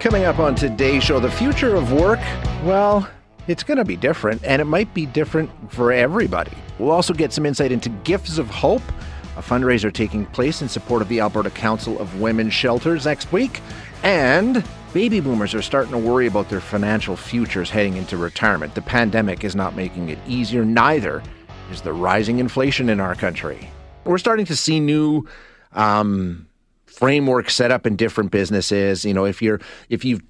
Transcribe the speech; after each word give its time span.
Coming 0.00 0.26
up 0.26 0.38
on 0.38 0.54
today's 0.54 1.02
show, 1.02 1.18
the 1.18 1.28
future 1.28 1.74
of 1.74 1.92
work, 1.92 2.20
well, 2.62 3.08
it's 3.48 3.64
going 3.64 3.78
to 3.78 3.84
be 3.84 3.96
different, 3.96 4.40
and 4.44 4.62
it 4.62 4.66
might 4.66 4.94
be 4.94 5.06
different 5.06 5.50
for 5.72 5.90
everybody. 5.90 6.52
We'll 6.78 6.92
also 6.92 7.12
get 7.12 7.32
some 7.32 7.44
insight 7.44 7.72
into 7.72 7.88
Gifts 7.88 8.38
of 8.38 8.48
Hope, 8.48 8.82
a 9.36 9.42
fundraiser 9.42 9.92
taking 9.92 10.24
place 10.26 10.62
in 10.62 10.68
support 10.68 11.02
of 11.02 11.08
the 11.08 11.18
Alberta 11.18 11.50
Council 11.50 11.98
of 11.98 12.20
Women's 12.20 12.54
Shelters 12.54 13.06
next 13.06 13.32
week. 13.32 13.60
And 14.04 14.62
baby 14.92 15.18
boomers 15.18 15.52
are 15.52 15.62
starting 15.62 15.90
to 15.90 15.98
worry 15.98 16.28
about 16.28 16.48
their 16.48 16.60
financial 16.60 17.16
futures 17.16 17.68
heading 17.68 17.96
into 17.96 18.16
retirement. 18.16 18.76
The 18.76 18.82
pandemic 18.82 19.42
is 19.42 19.56
not 19.56 19.74
making 19.74 20.10
it 20.10 20.18
easier, 20.28 20.64
neither 20.64 21.24
is 21.72 21.80
the 21.80 21.92
rising 21.92 22.38
inflation 22.38 22.88
in 22.88 23.00
our 23.00 23.16
country. 23.16 23.68
We're 24.04 24.18
starting 24.18 24.46
to 24.46 24.54
see 24.54 24.78
new 24.78 25.26
um, 25.72 26.47
framework 26.88 27.50
set 27.50 27.70
up 27.70 27.86
in 27.86 27.96
different 27.96 28.30
businesses. 28.30 29.04
You 29.04 29.14
know, 29.14 29.24
if 29.24 29.40
you're 29.42 29.60
if 29.88 30.04
you've 30.04 30.22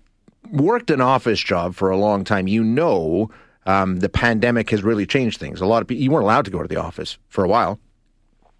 worked 0.50 0.90
an 0.90 1.00
office 1.00 1.40
job 1.40 1.74
for 1.74 1.90
a 1.90 1.96
long 1.96 2.24
time, 2.24 2.46
you 2.46 2.62
know 2.62 3.30
um, 3.66 3.96
the 4.00 4.08
pandemic 4.08 4.70
has 4.70 4.82
really 4.82 5.06
changed 5.06 5.38
things. 5.38 5.60
A 5.60 5.66
lot 5.66 5.82
of 5.82 5.88
people 5.88 6.02
you 6.02 6.10
weren't 6.10 6.24
allowed 6.24 6.44
to 6.44 6.50
go 6.50 6.62
to 6.62 6.68
the 6.68 6.76
office 6.76 7.18
for 7.28 7.44
a 7.44 7.48
while. 7.48 7.78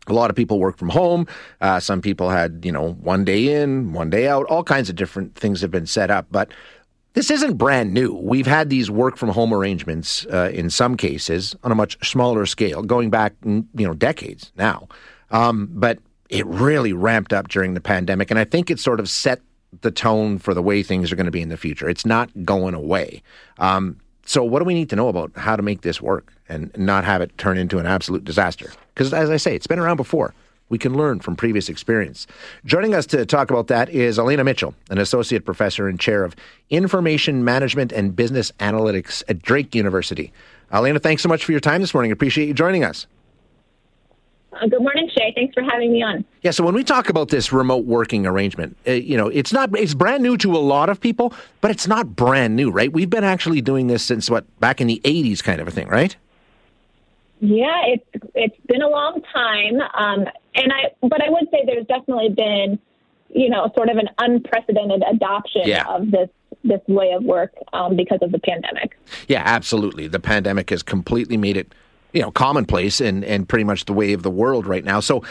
A 0.07 0.13
lot 0.13 0.31
of 0.31 0.37
people 0.37 0.59
work 0.59 0.79
from 0.79 0.89
home. 0.89 1.27
Uh, 1.61 1.81
some 1.81 2.01
people 2.01 2.31
had, 2.31 2.65
you 2.65 2.73
know, 2.73 2.93
one 2.93 3.25
day 3.25 3.61
in, 3.61 3.93
one 3.93 4.09
day 4.09 4.27
out. 4.27 4.47
All 4.47 4.65
kinds 4.65 4.89
of 4.89 4.97
different 4.97 5.35
things 5.35 5.61
have 5.61 5.71
been 5.71 5.85
set 5.85 6.11
up, 6.11 6.27
but 6.31 6.51
this 7.13 7.31
isn't 7.31 7.57
brand 7.57 7.93
new. 7.93 8.15
We've 8.15 8.47
had 8.47 8.71
these 8.71 8.91
work 8.91 9.17
from 9.17 9.31
home 9.31 9.53
arrangements 9.53 10.25
uh, 10.27 10.51
in 10.55 10.71
some 10.71 10.97
cases 10.97 11.57
on 11.63 11.73
a 11.73 11.75
much 11.75 11.99
smaller 12.09 12.47
scale, 12.47 12.83
going 12.83 13.11
back, 13.11 13.35
you 13.45 13.67
know, 13.75 13.95
decades 13.95 14.53
now. 14.57 14.89
Um, 15.31 15.69
but 15.73 15.99
it 16.29 16.47
really 16.47 16.93
ramped 16.93 17.33
up 17.33 17.49
during 17.49 17.75
the 17.75 17.81
pandemic. 17.81 18.31
And 18.31 18.39
I 18.39 18.45
think 18.45 18.71
it 18.71 18.79
sort 18.79 19.01
of 19.01 19.09
set 19.09 19.41
the 19.81 19.91
tone 19.91 20.39
for 20.39 20.55
the 20.55 20.63
way 20.63 20.83
things 20.83 21.13
are 21.13 21.17
going 21.17 21.27
to 21.27 21.33
be 21.33 21.43
in 21.43 21.49
the 21.49 21.57
future. 21.57 21.89
It's 21.89 22.07
not 22.07 22.31
going 22.45 22.75
away. 22.75 23.23
Um, 23.59 23.99
so, 24.25 24.45
what 24.45 24.59
do 24.59 24.67
we 24.67 24.75
need 24.75 24.91
to 24.91 24.97
know 24.97 25.09
about 25.09 25.33
how 25.37 25.57
to 25.57 25.63
make 25.63 25.81
this 25.83 26.03
work 26.03 26.33
and 26.49 26.71
not 26.77 27.05
have 27.05 27.23
it 27.23 27.37
turn 27.39 27.57
into 27.57 27.79
an 27.79 27.87
absolute 27.87 28.25
disaster? 28.25 28.71
Because, 28.95 29.13
as 29.15 29.31
I 29.31 29.39
say, 29.39 29.55
it's 29.55 29.67
been 29.67 29.79
around 29.79 29.97
before. 29.97 30.35
We 30.69 30.77
can 30.77 30.95
learn 30.95 31.21
from 31.21 31.35
previous 31.35 31.71
experience. 31.71 32.27
Joining 32.67 32.95
us 32.95 33.07
to 33.07 33.25
talk 33.25 33.51
about 33.51 33.69
that 33.69 33.89
is 33.89 34.19
Elena 34.19 34.45
Mitchell, 34.45 34.75
an 34.91 34.99
associate 34.99 35.47
professor 35.47 35.89
and 35.89 35.99
chair 35.99 36.25
of 36.25 36.37
information 36.69 37.43
management 37.43 37.91
and 37.91 38.15
business 38.15 38.53
analytics 38.61 39.23
at 39.29 39.41
Drake 39.41 39.75
University. 39.75 40.31
Elena, 40.71 40.99
thanks 40.99 41.23
so 41.23 41.29
much 41.31 41.43
for 41.43 41.53
your 41.53 41.61
time 41.61 41.81
this 41.81 41.95
morning. 41.95 42.13
Appreciate 42.13 42.49
you 42.49 42.55
joining 42.55 42.85
us. 42.85 43.07
Uh, 44.53 44.67
good 44.67 44.81
morning, 44.81 45.11
Shay. 45.17 45.33
Thanks 45.35 45.53
for 45.55 45.63
having 45.63 45.93
me 45.93 46.03
on. 46.03 46.25
Yeah, 46.43 46.53
so 46.53 46.65
when 46.65 46.75
we 46.75 46.83
talk 46.83 47.11
about 47.11 47.29
this 47.29 47.53
remote 47.53 47.85
working 47.85 48.27
arrangement, 48.27 48.77
uh, 48.87 48.93
you 48.93 49.17
know, 49.17 49.29
it's 49.29 49.53
not 49.53 49.77
it's 49.79 49.95
brand 49.95 50.23
new 50.23 50.37
to 50.39 50.57
a 50.57 50.59
lot 50.59 50.89
of 50.89 51.01
people, 51.01 51.35
but 51.61 51.71
it's 51.71 51.87
not 51.87 52.17
brand 52.17 52.57
new, 52.57 52.71
right? 52.71 52.93
We've 52.93 53.11
been 53.11 53.25
actually 53.25 53.61
doing 53.61 53.89
this 53.89 54.03
since 54.03 54.31
what 54.31 54.45
back 54.59 54.81
in 54.81 54.87
the 54.87 55.01
'80s, 55.05 55.43
kind 55.43 55.61
of 55.61 55.69
a 55.69 55.71
thing, 55.71 55.89
right? 55.89 56.17
Yeah, 57.41 57.83
it's 57.87 58.27
it's 58.35 58.67
been 58.67 58.83
a 58.83 58.89
long 58.89 59.23
time, 59.33 59.81
um, 59.95 60.27
and 60.55 60.73
I 60.73 60.91
but 61.03 61.23
I 61.23 61.29
would 61.29 61.49
say 61.51 61.63
there's 61.67 61.87
definitely 61.87 62.31
been, 62.31 62.79
you 63.29 63.51
know, 63.51 63.71
sort 63.77 63.91
of 63.91 63.99
an 63.99 64.09
unprecedented 64.19 65.03
adoption 65.09 65.63
yeah. 65.67 65.85
of 65.89 66.11
this 66.11 66.31
this 66.65 66.81
way 66.89 67.13
of 67.13 67.23
work 67.23 67.53
um, 67.73 67.97
because 67.97 68.19
of 68.23 68.33
the 68.33 68.39
pandemic. 68.39 68.99
Yeah, 69.29 69.43
absolutely. 69.45 70.09
The 70.09 70.19
pandemic 70.19 70.71
has 70.71 70.83
completely 70.83 71.37
made 71.37 71.57
it 71.57 71.73
you 72.13 72.23
know 72.23 72.31
commonplace 72.31 73.01
and 73.01 73.25
and 73.25 73.49
pretty 73.49 73.65
much 73.65 73.85
the 73.85 73.93
way 73.93 74.13
of 74.13 74.23
the 74.23 74.31
world 74.31 74.67
right 74.67 74.85
now. 74.85 75.01
So 75.01 75.23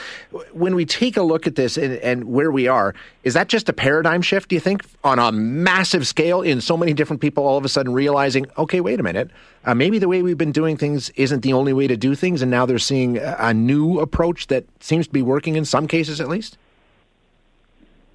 when 0.53 0.75
we 0.75 0.85
take 0.85 1.17
a 1.17 1.23
look 1.23 1.47
at 1.47 1.55
this 1.55 1.77
and, 1.77 1.93
and, 1.97 2.25
where 2.25 2.51
we 2.51 2.67
are, 2.67 2.93
is 3.23 3.33
that 3.33 3.47
just 3.47 3.67
a 3.69 3.73
paradigm 3.73 4.21
shift? 4.21 4.49
Do 4.49 4.55
you 4.55 4.59
think 4.59 4.83
on 5.03 5.17
a 5.17 5.31
massive 5.31 6.05
scale 6.05 6.41
in 6.41 6.61
so 6.61 6.77
many 6.77 6.93
different 6.93 7.21
people 7.21 7.45
all 7.45 7.57
of 7.57 7.65
a 7.65 7.69
sudden 7.69 7.93
realizing, 7.93 8.45
okay, 8.57 8.81
wait 8.81 8.99
a 8.99 9.03
minute, 9.03 9.31
uh, 9.65 9.73
maybe 9.73 9.97
the 9.97 10.07
way 10.07 10.21
we've 10.21 10.37
been 10.37 10.51
doing 10.51 10.77
things 10.77 11.09
isn't 11.11 11.41
the 11.41 11.53
only 11.53 11.73
way 11.73 11.87
to 11.87 11.97
do 11.97 12.15
things, 12.15 12.41
and 12.41 12.51
now 12.51 12.65
they're 12.65 12.79
seeing 12.79 13.17
a, 13.17 13.35
a 13.39 13.53
new 13.53 13.99
approach 13.99 14.47
that 14.47 14.65
seems 14.79 15.07
to 15.07 15.13
be 15.13 15.21
working 15.21 15.55
in 15.55 15.65
some 15.65 15.87
cases 15.87 16.21
at 16.21 16.27
least. 16.27 16.57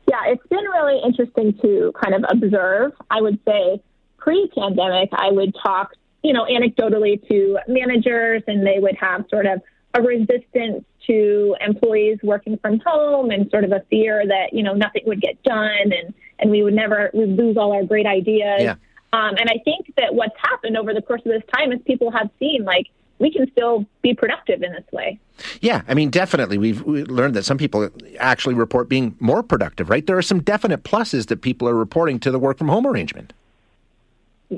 Yeah, 0.08 0.20
it's 0.26 0.46
been 0.48 0.64
really 0.64 1.00
interesting 1.04 1.58
to 1.62 1.92
kind 2.02 2.14
of 2.14 2.24
observe. 2.28 2.92
I 3.10 3.20
would 3.20 3.38
say 3.46 3.82
pre-pandemic, 4.18 5.08
I 5.12 5.30
would 5.30 5.54
talk 5.62 5.92
you 6.22 6.32
know, 6.32 6.44
anecdotally 6.44 7.26
to 7.28 7.58
managers, 7.68 8.42
and 8.46 8.66
they 8.66 8.78
would 8.78 8.96
have 8.96 9.24
sort 9.30 9.46
of 9.46 9.60
a 9.94 10.02
resistance 10.02 10.84
to 11.06 11.56
employees 11.60 12.18
working 12.22 12.56
from 12.58 12.80
home 12.84 13.30
and 13.30 13.50
sort 13.50 13.64
of 13.64 13.72
a 13.72 13.80
fear 13.90 14.24
that 14.26 14.52
you 14.52 14.62
know 14.62 14.72
nothing 14.72 15.02
would 15.06 15.20
get 15.20 15.42
done 15.42 15.92
and 15.92 16.14
and 16.38 16.50
we 16.50 16.62
would 16.62 16.74
never 16.74 17.10
we'd 17.12 17.36
lose 17.36 17.56
all 17.56 17.72
our 17.72 17.84
great 17.84 18.06
ideas. 18.06 18.60
Yeah. 18.60 18.74
Um, 19.12 19.36
and 19.36 19.50
I 19.50 19.58
think 19.64 19.92
that 19.98 20.14
what's 20.14 20.36
happened 20.38 20.76
over 20.78 20.94
the 20.94 21.02
course 21.02 21.20
of 21.26 21.32
this 21.32 21.42
time 21.54 21.70
is 21.72 21.80
people 21.86 22.10
have 22.10 22.30
seen 22.38 22.64
like 22.64 22.86
we 23.18 23.30
can 23.30 23.50
still 23.52 23.86
be 24.02 24.14
productive 24.14 24.62
in 24.62 24.72
this 24.72 24.84
way. 24.90 25.20
Yeah, 25.60 25.82
I 25.86 25.94
mean, 25.94 26.10
definitely. 26.10 26.58
We've 26.58 26.82
we 26.82 27.04
learned 27.04 27.34
that 27.34 27.44
some 27.44 27.58
people 27.58 27.88
actually 28.18 28.54
report 28.54 28.88
being 28.88 29.14
more 29.20 29.42
productive, 29.42 29.90
right? 29.90 30.06
There 30.06 30.16
are 30.16 30.22
some 30.22 30.42
definite 30.42 30.82
pluses 30.82 31.26
that 31.26 31.42
people 31.42 31.68
are 31.68 31.74
reporting 31.74 32.18
to 32.20 32.30
the 32.30 32.38
work 32.38 32.58
from 32.58 32.68
home 32.68 32.86
arrangement. 32.86 33.32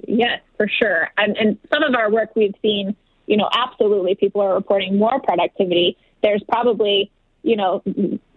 Yes, 0.06 0.40
for 0.56 0.68
sure. 0.68 1.08
And, 1.16 1.36
and 1.36 1.58
some 1.72 1.82
of 1.82 1.94
our 1.94 2.10
work 2.10 2.30
we've 2.34 2.54
seen, 2.62 2.96
you 3.26 3.36
know, 3.36 3.48
absolutely 3.52 4.14
people 4.14 4.40
are 4.40 4.54
reporting 4.54 4.98
more 4.98 5.20
productivity. 5.20 5.96
There's 6.22 6.42
probably, 6.48 7.10
you 7.42 7.56
know, 7.56 7.82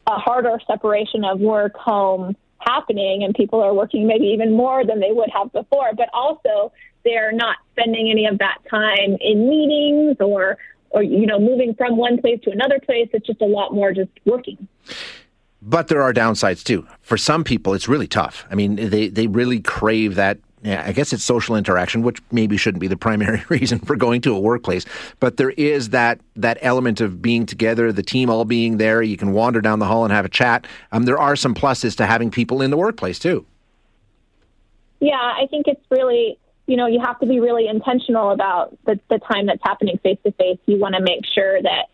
a 0.07 0.19
harder 0.19 0.59
separation 0.67 1.23
of 1.23 1.39
work 1.39 1.75
home 1.75 2.35
happening 2.59 3.23
and 3.23 3.35
people 3.35 3.61
are 3.61 3.73
working 3.73 4.07
maybe 4.07 4.25
even 4.25 4.51
more 4.51 4.85
than 4.85 4.99
they 4.99 5.11
would 5.11 5.29
have 5.33 5.51
before, 5.51 5.91
but 5.95 6.09
also 6.13 6.71
they're 7.03 7.31
not 7.31 7.57
spending 7.71 8.09
any 8.11 8.25
of 8.25 8.37
that 8.39 8.57
time 8.69 9.17
in 9.21 9.49
meetings 9.49 10.17
or 10.19 10.57
or 10.89 11.03
you 11.03 11.25
know 11.25 11.39
moving 11.39 11.73
from 11.75 11.97
one 11.97 12.19
place 12.19 12.39
to 12.43 12.49
another 12.49 12.79
place 12.79 13.09
it's 13.13 13.27
just 13.27 13.41
a 13.41 13.45
lot 13.45 13.73
more 13.73 13.93
just 13.93 14.09
working 14.25 14.67
but 15.61 15.87
there 15.87 16.01
are 16.01 16.13
downsides 16.13 16.63
too. 16.63 16.87
For 17.01 17.17
some 17.17 17.43
people, 17.43 17.73
it's 17.73 17.87
really 17.87 18.07
tough. 18.07 18.45
I 18.49 18.55
mean, 18.55 18.75
they, 18.75 19.09
they 19.09 19.27
really 19.27 19.59
crave 19.59 20.15
that 20.15 20.39
yeah, 20.63 20.83
I 20.85 20.91
guess 20.91 21.13
it's 21.13 21.23
social 21.23 21.55
interaction, 21.55 22.01
which 22.01 22.19
maybe 22.31 22.57
shouldn't 22.57 22.81
be 22.81 22.87
the 22.87 22.97
primary 23.07 23.43
reason 23.49 23.79
for 23.79 23.95
going 23.95 24.21
to 24.21 24.35
a 24.35 24.39
workplace. 24.39 24.85
But 25.19 25.37
there 25.37 25.51
is 25.51 25.89
that 25.89 26.19
that 26.35 26.57
element 26.61 27.01
of 27.01 27.21
being 27.21 27.45
together, 27.45 27.91
the 27.91 28.03
team 28.03 28.29
all 28.29 28.45
being 28.45 28.77
there. 28.77 29.01
You 29.01 29.17
can 29.17 29.33
wander 29.33 29.61
down 29.61 29.79
the 29.79 29.85
hall 29.85 30.03
and 30.03 30.11
have 30.11 30.25
a 30.25 30.29
chat. 30.29 30.65
Um, 30.91 31.03
there 31.03 31.19
are 31.19 31.35
some 31.35 31.53
pluses 31.53 31.95
to 31.97 32.05
having 32.05 32.31
people 32.31 32.61
in 32.61 32.71
the 32.71 32.77
workplace 32.77 33.19
too. 33.19 33.45
Yeah, 34.99 35.15
I 35.15 35.45
think 35.49 35.67
it's 35.67 35.83
really 35.91 36.39
you 36.65 36.75
know 36.75 36.87
you 36.87 36.99
have 37.05 37.19
to 37.19 37.27
be 37.27 37.39
really 37.39 37.67
intentional 37.67 38.31
about 38.31 38.77
the, 38.85 38.99
the 39.09 39.19
time 39.19 39.45
that's 39.45 39.61
happening 39.63 39.99
face 39.99 40.17
to 40.25 40.31
face. 40.33 40.57
You 40.65 40.79
want 40.79 40.95
to 40.95 41.01
make 41.01 41.21
sure 41.35 41.61
that 41.61 41.85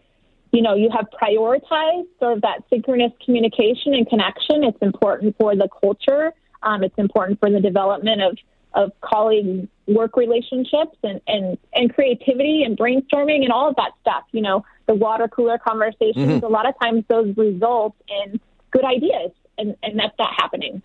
you 0.54 0.62
know 0.62 0.76
you 0.76 0.90
have 0.96 1.08
prioritized 1.22 2.08
sort 2.20 2.34
of 2.34 2.42
that 2.42 2.64
synchronous 2.70 3.12
communication 3.26 3.94
and 3.94 4.08
connection. 4.08 4.64
It's 4.64 4.82
important 4.82 5.36
for 5.38 5.54
the 5.54 5.68
culture. 5.82 6.34
Um, 6.62 6.82
it's 6.82 6.98
important 6.98 7.42
for 7.42 7.50
the 7.50 7.60
development 7.60 8.22
of 8.22 8.38
of 8.74 8.92
colleague 9.02 9.68
work 9.88 10.16
relationships 10.18 10.98
and, 11.04 11.22
and, 11.28 11.58
and 11.74 11.94
creativity 11.94 12.64
and 12.64 12.78
brainstorming 12.78 13.44
and 13.44 13.52
all 13.52 13.70
of 13.70 13.76
that 13.76 13.92
stuff. 14.02 14.24
You 14.32 14.42
know, 14.42 14.66
the 14.88 14.96
water 14.96 15.28
cooler 15.28 15.58
conversations, 15.58 16.16
mm-hmm. 16.16 16.46
a 16.46 16.50
lot 16.50 16.68
of 16.68 16.74
times 16.80 17.04
those 17.08 17.36
result 17.38 17.96
in 18.08 18.40
good 18.72 18.86
ideas, 18.86 19.32
and, 19.58 19.76
and 19.84 20.00
that's 20.00 20.18
not 20.18 20.34
happening. 20.36 20.82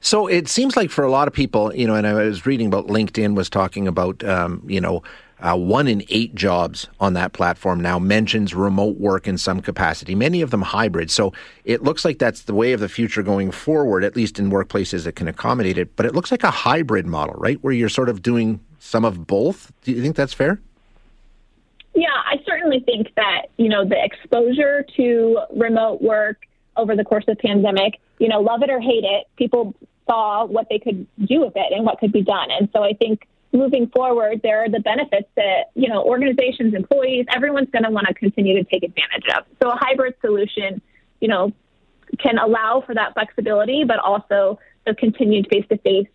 So 0.00 0.28
it 0.28 0.48
seems 0.48 0.76
like 0.76 0.90
for 0.90 1.04
a 1.04 1.10
lot 1.10 1.28
of 1.28 1.34
people, 1.34 1.74
you 1.74 1.86
know, 1.86 1.94
and 1.94 2.06
I 2.06 2.14
was 2.14 2.46
reading 2.46 2.68
about 2.68 2.86
LinkedIn 2.86 3.34
was 3.34 3.50
talking 3.50 3.88
about, 3.88 4.22
um, 4.24 4.62
you 4.66 4.80
know, 4.80 5.02
uh, 5.40 5.56
one 5.56 5.86
in 5.88 6.02
eight 6.08 6.34
jobs 6.34 6.88
on 6.98 7.14
that 7.14 7.32
platform 7.32 7.80
now 7.80 7.98
mentions 7.98 8.54
remote 8.54 8.98
work 8.98 9.28
in 9.28 9.38
some 9.38 9.60
capacity, 9.60 10.14
many 10.14 10.40
of 10.40 10.50
them 10.50 10.62
hybrid. 10.62 11.10
So 11.10 11.32
it 11.64 11.82
looks 11.82 12.04
like 12.04 12.18
that's 12.18 12.42
the 12.42 12.54
way 12.54 12.72
of 12.72 12.80
the 12.80 12.88
future 12.88 13.22
going 13.22 13.50
forward, 13.50 14.04
at 14.04 14.16
least 14.16 14.38
in 14.38 14.50
workplaces 14.50 15.04
that 15.04 15.12
can 15.12 15.28
accommodate 15.28 15.78
it. 15.78 15.94
But 15.96 16.06
it 16.06 16.14
looks 16.14 16.30
like 16.30 16.42
a 16.42 16.50
hybrid 16.50 17.06
model, 17.06 17.34
right? 17.38 17.62
Where 17.62 17.72
you're 17.72 17.88
sort 17.88 18.08
of 18.08 18.22
doing 18.22 18.60
some 18.78 19.04
of 19.04 19.26
both. 19.26 19.72
Do 19.82 19.92
you 19.92 20.02
think 20.02 20.16
that's 20.16 20.34
fair? 20.34 20.60
Yeah, 21.94 22.08
I 22.14 22.36
certainly 22.46 22.80
think 22.80 23.14
that, 23.16 23.46
you 23.56 23.68
know, 23.68 23.84
the 23.84 24.02
exposure 24.02 24.84
to 24.96 25.40
remote 25.54 26.00
work 26.00 26.46
over 26.76 26.94
the 26.94 27.04
course 27.04 27.24
of 27.26 27.38
pandemic, 27.38 27.98
you 28.18 28.28
know, 28.28 28.40
love 28.40 28.62
it 28.62 28.70
or 28.70 28.80
hate 28.80 29.04
it, 29.04 29.26
people 29.36 29.74
saw 30.08 30.44
what 30.44 30.68
they 30.70 30.78
could 30.78 31.06
do 31.26 31.40
with 31.40 31.54
it 31.56 31.72
and 31.72 31.84
what 31.84 31.98
could 31.98 32.12
be 32.12 32.22
done. 32.22 32.50
And 32.50 32.68
so 32.72 32.82
I 32.82 32.92
think 32.92 33.26
moving 33.52 33.88
forward, 33.88 34.40
there 34.42 34.62
are 34.62 34.68
the 34.68 34.80
benefits 34.80 35.28
that, 35.36 35.70
you 35.74 35.88
know, 35.88 36.02
organizations, 36.02 36.74
employees, 36.74 37.26
everyone's 37.34 37.70
going 37.70 37.84
to 37.84 37.90
want 37.90 38.06
to 38.06 38.14
continue 38.14 38.54
to 38.62 38.64
take 38.64 38.82
advantage 38.82 39.24
of. 39.36 39.44
So 39.62 39.70
a 39.70 39.76
hybrid 39.76 40.14
solution, 40.20 40.82
you 41.20 41.28
know, 41.28 41.52
can 42.18 42.38
allow 42.38 42.82
for 42.84 42.94
that 42.94 43.14
flexibility, 43.14 43.84
but 43.84 43.98
also 43.98 44.58
the 44.86 44.94
continued 44.94 45.48
face 45.50 45.64
to 45.70 45.78
face 45.78 46.08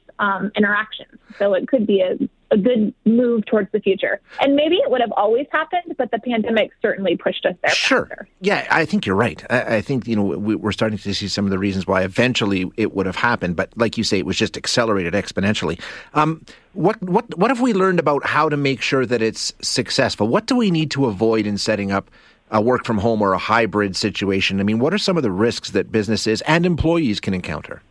interactions. 0.56 1.20
So 1.38 1.54
it 1.54 1.68
could 1.68 1.86
be 1.86 2.02
a, 2.02 2.18
a 2.54 2.58
good 2.58 2.94
move 3.06 3.46
towards 3.48 3.70
the 3.72 3.80
future. 3.80 4.22
And 4.40 4.56
maybe 4.56 4.76
it 4.76 4.90
would 4.92 5.02
have 5.02 5.12
always 5.18 5.48
happened, 5.52 5.96
but 5.98 6.12
the 6.12 6.20
pandemic 6.20 6.72
certainly 6.82 7.18
pushed 7.18 7.46
us 7.46 7.56
there. 7.64 7.72
Sure. 7.72 8.06
Faster. 8.06 8.28
Yeah, 8.42 8.68
I 8.70 8.86
think 8.86 9.06
you're 9.06 9.16
right. 9.16 9.44
I, 9.50 9.78
I 9.78 9.82
think 9.82 10.08
you 10.08 10.16
know 10.16 10.24
we, 10.24 10.56
we're 10.56 10.72
starting 10.72 11.00
to 11.00 11.14
see 11.14 11.28
some 11.28 11.46
of 11.46 11.52
the 11.52 11.58
reasons 11.58 11.88
why 11.88 12.04
eventually 12.04 12.72
it 12.78 12.94
would 12.94 13.08
have 13.08 13.16
happened, 13.16 13.56
but 13.56 13.72
like 13.76 13.98
you 13.98 14.04
say, 14.04 14.20
it 14.20 14.26
was 14.26 14.38
just 14.38 14.56
accelerated 14.56 15.14
exponentially. 15.14 15.82
Um, 16.14 16.46
what 16.74 17.02
what 17.02 17.38
what 17.38 17.50
have 17.50 17.60
we 17.60 17.74
learned 17.74 18.00
about 18.00 18.26
how 18.26 18.50
to 18.50 18.58
make 18.58 18.82
sure 18.82 19.06
that 19.06 19.22
it's 19.22 19.52
successful? 19.62 20.28
What 20.28 20.46
do 20.46 20.56
we 20.56 20.70
need 20.70 20.92
to 20.92 21.08
avoid 21.08 21.46
in 21.48 21.58
setting 21.58 21.92
up? 21.92 22.10
A 22.52 22.62
work 22.62 22.86
from 22.86 23.00
home 23.00 23.20
or 23.24 23.34
a 23.34 23.40
hybrid 23.40 23.96
situation. 23.96 24.60
I 24.60 24.64
mean, 24.64 24.78
what 24.78 24.94
are 24.94 25.00
some 25.00 25.18
of 25.18 25.24
the 25.24 25.32
risks 25.32 25.72
that 25.72 25.92
businesses 25.92 26.42
and 26.42 26.68
employees 26.68 27.20
can 27.20 27.34
encounter? 27.34 27.82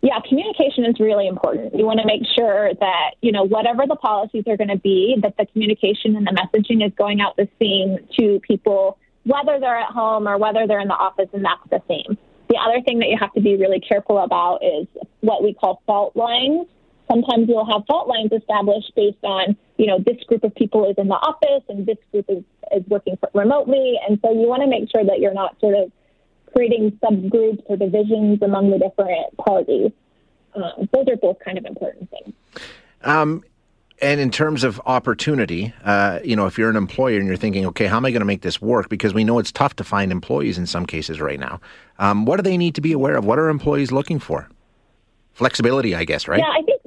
Yeah, 0.00 0.20
communication 0.28 0.84
is 0.84 1.00
really 1.00 1.26
important. 1.26 1.74
You 1.74 1.84
want 1.84 1.98
to 1.98 2.06
make 2.06 2.22
sure 2.36 2.70
that, 2.78 3.10
you 3.20 3.32
know, 3.32 3.44
whatever 3.44 3.84
the 3.86 3.96
policies 3.96 4.44
are 4.46 4.56
going 4.56 4.68
to 4.68 4.78
be, 4.78 5.16
that 5.22 5.36
the 5.36 5.46
communication 5.46 6.14
and 6.14 6.24
the 6.24 6.30
messaging 6.30 6.86
is 6.86 6.92
going 6.96 7.20
out 7.20 7.36
the 7.36 7.48
same 7.60 7.98
to 8.18 8.40
people, 8.46 8.96
whether 9.24 9.58
they're 9.58 9.78
at 9.78 9.90
home 9.90 10.28
or 10.28 10.38
whether 10.38 10.68
they're 10.68 10.80
in 10.80 10.88
the 10.88 10.94
office, 10.94 11.28
and 11.32 11.44
that's 11.44 11.68
the 11.70 11.82
same. 11.88 12.16
The 12.48 12.56
other 12.56 12.80
thing 12.82 13.00
that 13.00 13.08
you 13.08 13.16
have 13.18 13.32
to 13.34 13.40
be 13.40 13.56
really 13.56 13.80
careful 13.80 14.18
about 14.18 14.60
is 14.62 14.86
what 15.20 15.42
we 15.42 15.52
call 15.52 15.82
fault 15.84 16.14
lines. 16.16 16.66
Sometimes 17.10 17.48
you'll 17.48 17.66
have 17.66 17.84
fault 17.86 18.06
lines 18.06 18.30
established 18.32 18.92
based 18.94 19.22
on, 19.24 19.56
you 19.78 19.86
know, 19.86 19.98
this 19.98 20.22
group 20.28 20.44
of 20.44 20.54
people 20.54 20.88
is 20.88 20.94
in 20.96 21.08
the 21.08 21.14
office 21.14 21.64
and 21.68 21.86
this 21.86 21.98
group 22.12 22.26
is, 22.28 22.44
is 22.72 22.86
working 22.86 23.18
remotely. 23.34 23.98
And 24.06 24.18
so 24.22 24.30
you 24.30 24.46
want 24.46 24.62
to 24.62 24.68
make 24.68 24.88
sure 24.94 25.04
that 25.04 25.18
you're 25.18 25.34
not 25.34 25.58
sort 25.60 25.74
of 25.74 25.90
creating 26.54 26.98
subgroups 27.02 27.62
or 27.66 27.76
divisions 27.76 28.42
among 28.42 28.70
the 28.70 28.78
different 28.78 29.36
parties. 29.36 29.92
Um, 30.54 30.88
those 30.92 31.06
are 31.08 31.16
both 31.16 31.38
kind 31.44 31.58
of 31.58 31.64
important 31.64 32.10
things. 32.10 32.34
Um, 33.02 33.44
and 34.00 34.20
in 34.20 34.30
terms 34.30 34.62
of 34.62 34.80
opportunity, 34.86 35.74
uh, 35.84 36.20
you 36.22 36.36
know, 36.36 36.46
if 36.46 36.56
you're 36.56 36.70
an 36.70 36.76
employer 36.76 37.18
and 37.18 37.26
you're 37.26 37.36
thinking, 37.36 37.66
okay, 37.66 37.86
how 37.86 37.96
am 37.96 38.04
I 38.04 38.10
going 38.10 38.20
to 38.20 38.26
make 38.26 38.42
this 38.42 38.62
work? 38.62 38.88
Because 38.88 39.12
we 39.12 39.24
know 39.24 39.38
it's 39.38 39.50
tough 39.50 39.74
to 39.76 39.84
find 39.84 40.12
employees 40.12 40.56
in 40.56 40.66
some 40.66 40.86
cases 40.86 41.20
right 41.20 41.40
now. 41.40 41.60
Um, 41.98 42.24
what 42.24 42.36
do 42.36 42.42
they 42.42 42.56
need 42.56 42.76
to 42.76 42.80
be 42.80 42.92
aware 42.92 43.16
of? 43.16 43.24
What 43.24 43.38
are 43.38 43.48
employees 43.48 43.90
looking 43.90 44.20
for? 44.20 44.48
Flexibility, 45.32 45.94
I 45.94 46.04
guess, 46.04 46.28
right? 46.28 46.38
Yeah, 46.38 46.50
I 46.50 46.62
think. 46.62 46.82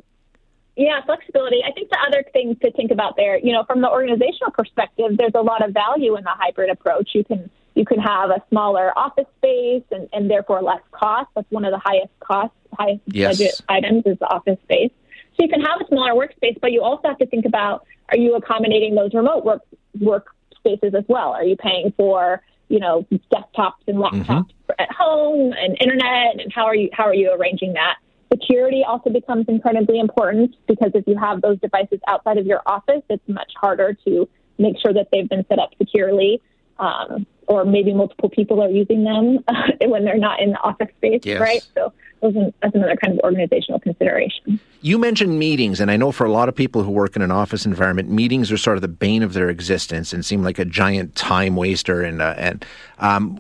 Yeah, 0.78 1.04
flexibility. 1.06 1.62
I 1.68 1.72
think 1.74 1.90
the 1.90 1.98
other 2.08 2.24
thing 2.32 2.56
to 2.62 2.72
think 2.72 2.92
about 2.92 3.18
there, 3.18 3.38
you 3.38 3.52
know, 3.52 3.66
from 3.66 3.82
the 3.82 3.90
organizational 3.90 4.52
perspective, 4.52 5.18
there's 5.18 5.34
a 5.36 5.42
lot 5.42 5.64
of 5.64 5.74
value 5.74 6.16
in 6.16 6.24
the 6.24 6.32
hybrid 6.32 6.70
approach. 6.70 7.10
You 7.14 7.26
can 7.26 7.50
you 7.76 7.86
can 7.86 8.00
have 8.00 8.30
a 8.30 8.44
smaller 8.50 8.98
office 8.98 9.28
space 9.38 9.84
and, 9.92 10.10
and 10.14 10.30
therefore 10.30 10.62
less 10.62 10.82
cost. 10.92 11.30
That's 11.36 11.50
one 11.52 11.66
of 11.66 11.72
the 11.72 11.80
highest 11.80 12.12
cost, 12.20 12.54
highest 12.78 13.02
yes. 13.08 13.38
budget 13.38 13.62
items 13.70 14.04
is 14.06 14.20
the 14.20 14.28
office 14.28 14.60
space. 14.64 14.92
So 15.38 15.46
you 15.46 15.50
can 15.50 15.62
have 15.62 15.80
a 15.82 15.88
smaller 15.88 16.14
workspace, 16.14 16.60
but 16.60 16.72
you 16.72 16.82
also 16.82 17.08
have 17.08 17.18
to 17.20 17.26
think 17.26 17.46
about 17.46 17.86
are 18.10 18.18
you 18.18 18.36
accommodating 18.36 18.96
those 18.96 19.14
remote 19.14 19.46
work 19.46 19.62
work 20.00 20.28
spaces 20.58 20.94
as 20.94 21.06
well? 21.08 21.32
Are 21.32 21.44
you 21.44 21.56
paying 21.56 21.94
for 21.96 22.42
you 22.68 22.80
know 22.80 23.06
desktops 23.34 23.88
and 23.88 23.98
laptops 23.98 24.26
mm-hmm. 24.26 24.72
at 24.80 24.92
home 24.92 25.54
and 25.54 25.78
internet, 25.80 26.40
and 26.40 26.52
how 26.54 26.66
are 26.66 26.76
you 26.76 26.90
how 26.92 27.06
are 27.06 27.14
you 27.14 27.32
arranging 27.34 27.74
that? 27.74 27.96
Security 28.32 28.84
also 28.88 29.10
becomes 29.10 29.46
incredibly 29.50 30.00
important 30.00 30.56
because 30.68 30.92
if 30.94 31.06
you 31.06 31.18
have 31.18 31.42
those 31.42 31.60
devices 31.60 32.00
outside 32.08 32.38
of 32.38 32.46
your 32.46 32.62
office, 32.66 33.02
it's 33.10 33.28
much 33.28 33.52
harder 33.60 33.94
to 34.06 34.28
make 34.58 34.78
sure 34.80 34.94
that 34.94 35.08
they've 35.12 35.28
been 35.28 35.46
set 35.50 35.60
up 35.60 35.72
securely. 35.78 36.42
Um, 36.80 37.26
or 37.52 37.66
maybe 37.66 37.94
multiple 37.94 38.30
people 38.30 38.64
are 38.64 38.70
using 38.70 39.04
them 39.04 39.40
when 39.82 40.06
they're 40.06 40.18
not 40.18 40.40
in 40.40 40.52
the 40.52 40.60
office 40.62 40.88
space, 40.96 41.20
yes. 41.26 41.42
right? 41.42 41.62
So 41.74 41.92
that's 42.22 42.74
another 42.74 42.96
kind 42.96 43.14
of 43.14 43.20
organizational 43.26 43.82
consideration. 43.82 44.58
You 44.82 44.98
mentioned 44.98 45.38
meetings, 45.38 45.82
and 45.82 45.92
I 45.92 45.98
know 45.98 46.14
for 46.14 46.26
a 46.26 46.32
lot 46.32 46.48
of 46.48 46.56
people 46.56 46.84
who 46.84 46.92
work 46.92 47.18
in 47.18 47.22
an 47.22 47.32
office 47.32 47.66
environment, 47.66 48.10
meetings 48.10 48.54
are 48.54 48.58
sort 48.58 48.78
of 48.78 48.82
the 48.82 48.88
bane 48.88 49.22
of 49.22 49.34
their 49.34 49.50
existence 49.50 50.14
and 50.14 50.24
seem 50.24 50.44
like 50.44 50.60
a 50.60 50.66
giant 50.66 51.16
time 51.16 51.58
waster. 51.58 52.02
And 52.02 52.22
uh, 52.22 52.36
and 52.38 52.66
um, 53.00 53.38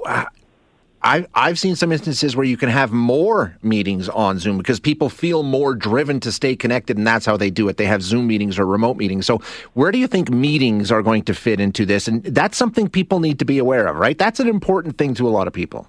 I, 1.03 1.25
I've 1.33 1.57
seen 1.57 1.75
some 1.75 1.92
instances 1.92 2.36
where 2.36 2.45
you 2.45 2.57
can 2.57 2.69
have 2.69 2.92
more 2.92 3.57
meetings 3.63 4.07
on 4.07 4.38
Zoom 4.38 4.57
because 4.57 4.80
people 4.80 5.09
feel 5.09 5.42
more 5.42 5.74
driven 5.74 6.19
to 6.19 6.31
stay 6.31 6.56
connected, 6.56 6.98
and 6.98 7.07
that's 7.07 7.25
how 7.25 7.38
they 7.38 7.50
do 7.50 7.68
it. 7.69 7.77
They 7.77 7.88
have 7.88 8.03
Zoom 8.03 8.27
meetings 8.27 8.59
or 8.59 8.65
remote 8.65 8.98
meetings. 8.98 9.25
So, 9.25 9.39
where 9.74 9.92
do 9.92 9.98
you 9.98 10.07
think 10.07 10.30
meetings 10.30 10.92
are 10.92 11.01
going 11.01 11.24
to 11.24 11.33
fit 11.33 11.59
into 11.59 11.86
this? 11.86 12.07
And 12.07 12.24
that's 12.24 12.56
something 12.56 12.88
people 12.88 13.19
need 13.19 13.39
to 13.39 13.45
be 13.45 13.57
aware 13.57 13.88
of, 13.88 13.95
right? 13.95 14.18
That's 14.18 14.39
an 14.39 14.48
important 14.48 14.98
thing 14.98 15.15
to 15.15 15.27
a 15.27 15.31
lot 15.31 15.48
of 15.48 15.53
people. 15.53 15.88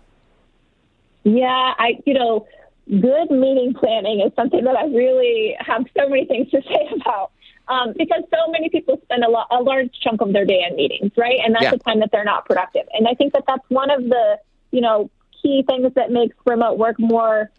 Yeah, 1.25 1.75
I, 1.79 1.99
you 2.07 2.15
know, 2.15 2.47
good 2.89 3.31
meeting 3.31 3.75
planning 3.75 4.21
is 4.21 4.33
something 4.35 4.65
that 4.65 4.77
I 4.77 4.87
really 4.87 5.57
have 5.61 5.85
so 5.97 6.09
many 6.09 6.25
things 6.25 6.51
to 6.51 6.63
say 6.69 6.89
about. 7.01 7.33
Um, 7.69 7.95
because 7.97 8.25
so 8.29 8.51
many 8.51 8.69
people 8.71 8.99
spend 9.05 9.23
a, 9.25 9.31
lo- 9.31 9.45
a 9.51 9.63
large 9.63 9.91
chunk 10.01 10.21
of 10.21 10.33
their 10.33 10.45
day 10.45 10.65
in 10.69 10.75
meetings, 10.75 11.13
right? 11.17 11.39
And 11.45 11.55
that's 11.55 11.65
yeah. 11.65 11.71
the 11.71 11.79
time 11.79 12.01
that 12.01 12.11
they're 12.11 12.25
not 12.25 12.45
productive. 12.45 12.83
And 12.93 13.07
I 13.07 13.15
think 13.15 13.35
that 13.35 13.45
that's 13.47 13.65
one 13.69 13.89
of 13.89 14.03
the 14.03 14.39
you 14.73 14.81
know, 14.81 15.11
key 15.41 15.65
things 15.69 15.93
that 15.95 16.11
makes 16.11 16.37
remote 16.45 16.79
work 16.79 16.99
more 16.99 17.51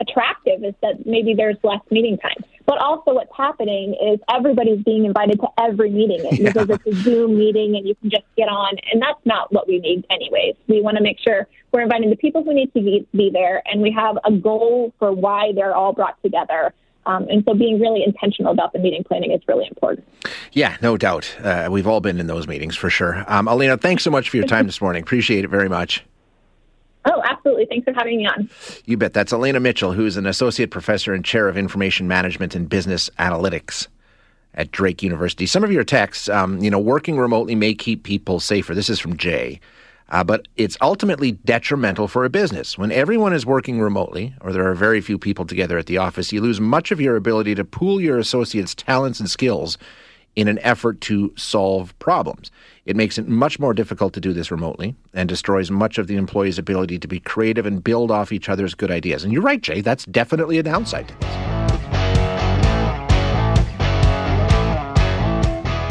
attractive 0.00 0.62
is 0.62 0.74
that 0.82 1.06
maybe 1.06 1.34
there's 1.34 1.56
less 1.62 1.80
meeting 1.90 2.18
time. 2.18 2.44
But 2.66 2.78
also, 2.78 3.14
what's 3.14 3.34
happening 3.34 3.94
is 3.94 4.18
everybody's 4.28 4.82
being 4.82 5.04
invited 5.04 5.40
to 5.40 5.48
every 5.58 5.90
meeting 5.90 6.20
yeah. 6.32 6.48
because 6.48 6.68
it's 6.68 6.86
a 6.86 7.02
Zoom 7.02 7.38
meeting 7.38 7.76
and 7.76 7.86
you 7.86 7.94
can 7.94 8.10
just 8.10 8.24
get 8.36 8.48
on. 8.48 8.76
And 8.92 9.00
that's 9.00 9.24
not 9.24 9.52
what 9.52 9.68
we 9.68 9.78
need, 9.78 10.04
anyways. 10.10 10.56
We 10.66 10.82
want 10.82 10.96
to 10.96 11.02
make 11.02 11.18
sure 11.20 11.46
we're 11.72 11.82
inviting 11.82 12.10
the 12.10 12.16
people 12.16 12.42
who 12.42 12.52
need 12.52 12.72
to 12.74 12.80
be, 12.80 13.06
be 13.14 13.30
there 13.32 13.62
and 13.66 13.80
we 13.80 13.92
have 13.92 14.18
a 14.24 14.32
goal 14.32 14.92
for 14.98 15.12
why 15.12 15.52
they're 15.54 15.74
all 15.74 15.92
brought 15.92 16.20
together. 16.22 16.74
Um, 17.06 17.28
and 17.28 17.44
so 17.46 17.54
being 17.54 17.80
really 17.80 18.02
intentional 18.02 18.52
about 18.52 18.72
the 18.72 18.80
meeting 18.80 19.04
planning 19.04 19.30
is 19.30 19.40
really 19.46 19.66
important. 19.68 20.04
Yeah, 20.50 20.76
no 20.82 20.96
doubt. 20.96 21.36
Uh, 21.40 21.68
we've 21.70 21.86
all 21.86 22.00
been 22.00 22.18
in 22.18 22.26
those 22.26 22.48
meetings 22.48 22.74
for 22.74 22.90
sure. 22.90 23.24
Um, 23.28 23.46
Alina, 23.46 23.76
thanks 23.76 24.02
so 24.02 24.10
much 24.10 24.28
for 24.28 24.38
your 24.38 24.46
time 24.46 24.66
this 24.70 24.80
morning. 24.80 25.04
Appreciate 25.04 25.44
it 25.44 25.48
very 25.48 25.68
much. 25.68 26.04
Absolutely. 27.46 27.66
Thanks 27.66 27.84
for 27.84 27.92
having 27.92 28.18
me 28.18 28.26
on. 28.26 28.50
You 28.86 28.96
bet. 28.96 29.12
That's 29.12 29.32
Elena 29.32 29.60
Mitchell, 29.60 29.92
who's 29.92 30.16
an 30.16 30.26
associate 30.26 30.72
professor 30.72 31.14
and 31.14 31.24
chair 31.24 31.48
of 31.48 31.56
information 31.56 32.08
management 32.08 32.56
and 32.56 32.68
business 32.68 33.08
analytics 33.20 33.86
at 34.54 34.72
Drake 34.72 35.00
University. 35.00 35.46
Some 35.46 35.62
of 35.62 35.70
your 35.70 35.84
texts, 35.84 36.28
um, 36.28 36.58
you 36.58 36.72
know, 36.72 36.80
working 36.80 37.18
remotely 37.18 37.54
may 37.54 37.72
keep 37.72 38.02
people 38.02 38.40
safer. 38.40 38.74
This 38.74 38.90
is 38.90 38.98
from 38.98 39.16
Jay. 39.16 39.60
Uh, 40.08 40.24
but 40.24 40.48
it's 40.56 40.76
ultimately 40.80 41.32
detrimental 41.32 42.08
for 42.08 42.24
a 42.24 42.30
business. 42.30 42.76
When 42.76 42.90
everyone 42.90 43.32
is 43.32 43.46
working 43.46 43.80
remotely, 43.80 44.34
or 44.40 44.52
there 44.52 44.68
are 44.68 44.74
very 44.74 45.00
few 45.00 45.16
people 45.16 45.44
together 45.44 45.78
at 45.78 45.86
the 45.86 45.98
office, 45.98 46.32
you 46.32 46.40
lose 46.40 46.60
much 46.60 46.90
of 46.90 47.00
your 47.00 47.14
ability 47.14 47.54
to 47.54 47.64
pool 47.64 48.00
your 48.00 48.18
associates' 48.18 48.74
talents 48.74 49.20
and 49.20 49.30
skills 49.30 49.78
in 50.36 50.48
an 50.48 50.58
effort 50.60 51.00
to 51.00 51.32
solve 51.36 51.98
problems. 51.98 52.50
It 52.84 52.94
makes 52.94 53.18
it 53.18 53.26
much 53.26 53.58
more 53.58 53.74
difficult 53.74 54.12
to 54.12 54.20
do 54.20 54.32
this 54.32 54.50
remotely 54.50 54.94
and 55.14 55.28
destroys 55.28 55.70
much 55.70 55.98
of 55.98 56.06
the 56.06 56.16
employee's 56.16 56.58
ability 56.58 56.98
to 57.00 57.08
be 57.08 57.18
creative 57.20 57.66
and 57.66 57.82
build 57.82 58.10
off 58.10 58.32
each 58.32 58.48
other's 58.48 58.74
good 58.74 58.90
ideas. 58.90 59.24
And 59.24 59.32
you're 59.32 59.42
right, 59.42 59.60
Jay, 59.60 59.80
that's 59.80 60.04
definitely 60.04 60.58
a 60.58 60.62
downside 60.62 61.08
to 61.08 61.14
this. 61.14 61.36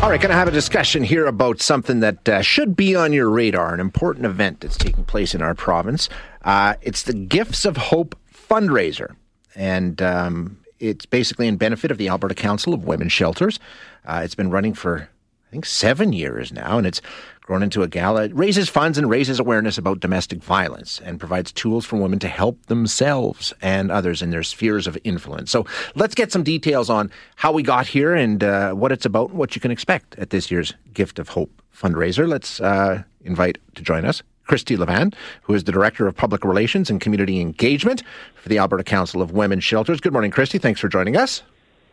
All 0.05 0.11
right, 0.11 0.21
going 0.21 0.29
to 0.29 0.35
have 0.35 0.47
a 0.47 0.51
discussion 0.51 1.03
here 1.03 1.25
about 1.25 1.63
something 1.63 1.99
that 2.01 2.29
uh, 2.29 2.43
should 2.43 2.75
be 2.75 2.95
on 2.95 3.11
your 3.11 3.27
radar, 3.27 3.73
an 3.73 3.79
important 3.79 4.27
event 4.27 4.59
that's 4.59 4.77
taking 4.77 5.03
place 5.03 5.33
in 5.33 5.41
our 5.41 5.55
province. 5.55 6.09
Uh, 6.43 6.75
it's 6.83 7.01
the 7.01 7.13
Gifts 7.13 7.65
of 7.65 7.75
Hope 7.75 8.15
fundraiser. 8.31 9.15
And 9.55 9.99
um, 10.03 10.59
it's 10.79 11.07
basically 11.07 11.47
in 11.47 11.57
benefit 11.57 11.89
of 11.89 11.97
the 11.97 12.07
Alberta 12.07 12.35
Council 12.35 12.71
of 12.71 12.83
Women's 12.83 13.13
Shelters. 13.13 13.59
Uh, 14.05 14.21
it's 14.23 14.35
been 14.35 14.49
running 14.49 14.73
for, 14.73 15.09
I 15.47 15.51
think, 15.51 15.65
seven 15.65 16.13
years 16.13 16.51
now, 16.51 16.77
and 16.77 16.85
it's 16.85 17.01
grown 17.41 17.61
into 17.61 17.83
a 17.83 17.87
gala. 17.87 18.23
It 18.23 18.35
raises 18.35 18.69
funds 18.69 18.97
and 18.97 19.09
raises 19.09 19.39
awareness 19.39 19.77
about 19.77 19.99
domestic 19.99 20.41
violence 20.41 20.99
and 21.05 21.19
provides 21.19 21.51
tools 21.51 21.85
for 21.85 21.97
women 21.97 22.17
to 22.19 22.27
help 22.27 22.65
themselves 22.65 23.53
and 23.61 23.91
others 23.91 24.21
in 24.21 24.31
their 24.31 24.41
spheres 24.41 24.87
of 24.87 24.97
influence. 25.03 25.51
So 25.51 25.65
let's 25.93 26.15
get 26.15 26.31
some 26.31 26.43
details 26.43 26.89
on 26.89 27.11
how 27.35 27.51
we 27.51 27.61
got 27.61 27.85
here 27.85 28.15
and 28.15 28.43
uh, 28.43 28.73
what 28.73 28.91
it's 28.91 29.05
about 29.05 29.29
and 29.29 29.37
what 29.37 29.55
you 29.55 29.61
can 29.61 29.69
expect 29.71 30.15
at 30.17 30.31
this 30.31 30.49
year's 30.49 30.73
Gift 30.93 31.19
of 31.19 31.29
Hope 31.29 31.61
fundraiser. 31.75 32.27
Let's 32.27 32.59
uh, 32.59 33.03
invite 33.23 33.59
to 33.75 33.83
join 33.83 34.05
us 34.05 34.23
Christy 34.47 34.75
Levan, 34.75 35.13
who 35.43 35.53
is 35.53 35.65
the 35.65 35.71
Director 35.71 36.07
of 36.07 36.15
Public 36.15 36.43
Relations 36.43 36.89
and 36.89 36.99
Community 36.99 37.39
Engagement 37.39 38.03
for 38.35 38.49
the 38.49 38.57
Alberta 38.57 38.83
Council 38.83 39.21
of 39.21 39.31
Women's 39.31 39.63
Shelters. 39.63 39.99
Good 39.99 40.13
morning, 40.13 40.31
Christy. 40.31 40.57
Thanks 40.57 40.79
for 40.79 40.87
joining 40.87 41.15
us. 41.15 41.43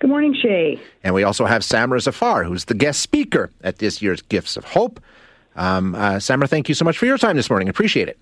Good 0.02 0.11
morning, 0.11 0.35
Shay. 0.35 0.80
And 1.04 1.14
we 1.14 1.23
also 1.23 1.44
have 1.44 1.62
Samra 1.62 2.00
Zafar, 2.00 2.42
who's 2.42 2.64
the 2.64 2.75
guest 2.75 3.00
speaker 3.00 3.52
at 3.62 3.78
this 3.78 4.02
year's 4.02 4.21
Gifts 4.21 4.56
of 4.56 4.64
Hope. 4.64 5.00
Um, 5.54 5.94
uh, 5.94 6.14
Samra, 6.14 6.49
thank 6.49 6.68
you 6.68 6.75
so 6.75 6.85
much 6.85 6.99
for 6.99 7.06
your 7.06 7.16
time 7.16 7.37
this 7.37 7.49
morning. 7.49 7.68
Appreciate 7.68 8.09
it. 8.09 8.18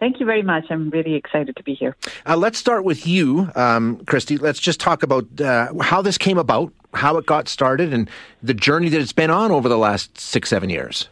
Thank 0.00 0.18
you 0.18 0.26
very 0.26 0.42
much. 0.42 0.64
I'm 0.70 0.90
really 0.90 1.14
excited 1.14 1.54
to 1.54 1.62
be 1.62 1.74
here. 1.74 1.94
Uh, 2.26 2.36
let's 2.36 2.58
start 2.58 2.82
with 2.82 3.06
you, 3.06 3.48
um, 3.54 4.04
Christy. 4.06 4.38
Let's 4.38 4.58
just 4.58 4.80
talk 4.80 5.04
about 5.04 5.40
uh, 5.40 5.72
how 5.80 6.02
this 6.02 6.18
came 6.18 6.36
about, 6.36 6.72
how 6.94 7.16
it 7.16 7.26
got 7.26 7.46
started, 7.46 7.94
and 7.94 8.10
the 8.42 8.52
journey 8.52 8.88
that 8.88 9.00
it's 9.00 9.12
been 9.12 9.30
on 9.30 9.52
over 9.52 9.68
the 9.68 9.78
last 9.78 10.18
six, 10.18 10.48
seven 10.48 10.68
years. 10.68 11.08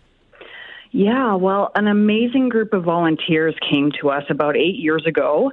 Yeah, 0.91 1.37
well, 1.37 1.71
an 1.77 1.87
amazing 1.87 2.49
group 2.49 2.73
of 2.73 2.83
volunteers 2.83 3.55
came 3.71 3.93
to 4.01 4.11
us 4.11 4.25
about 4.29 4.57
eight 4.57 4.75
years 4.75 5.07
ago 5.07 5.53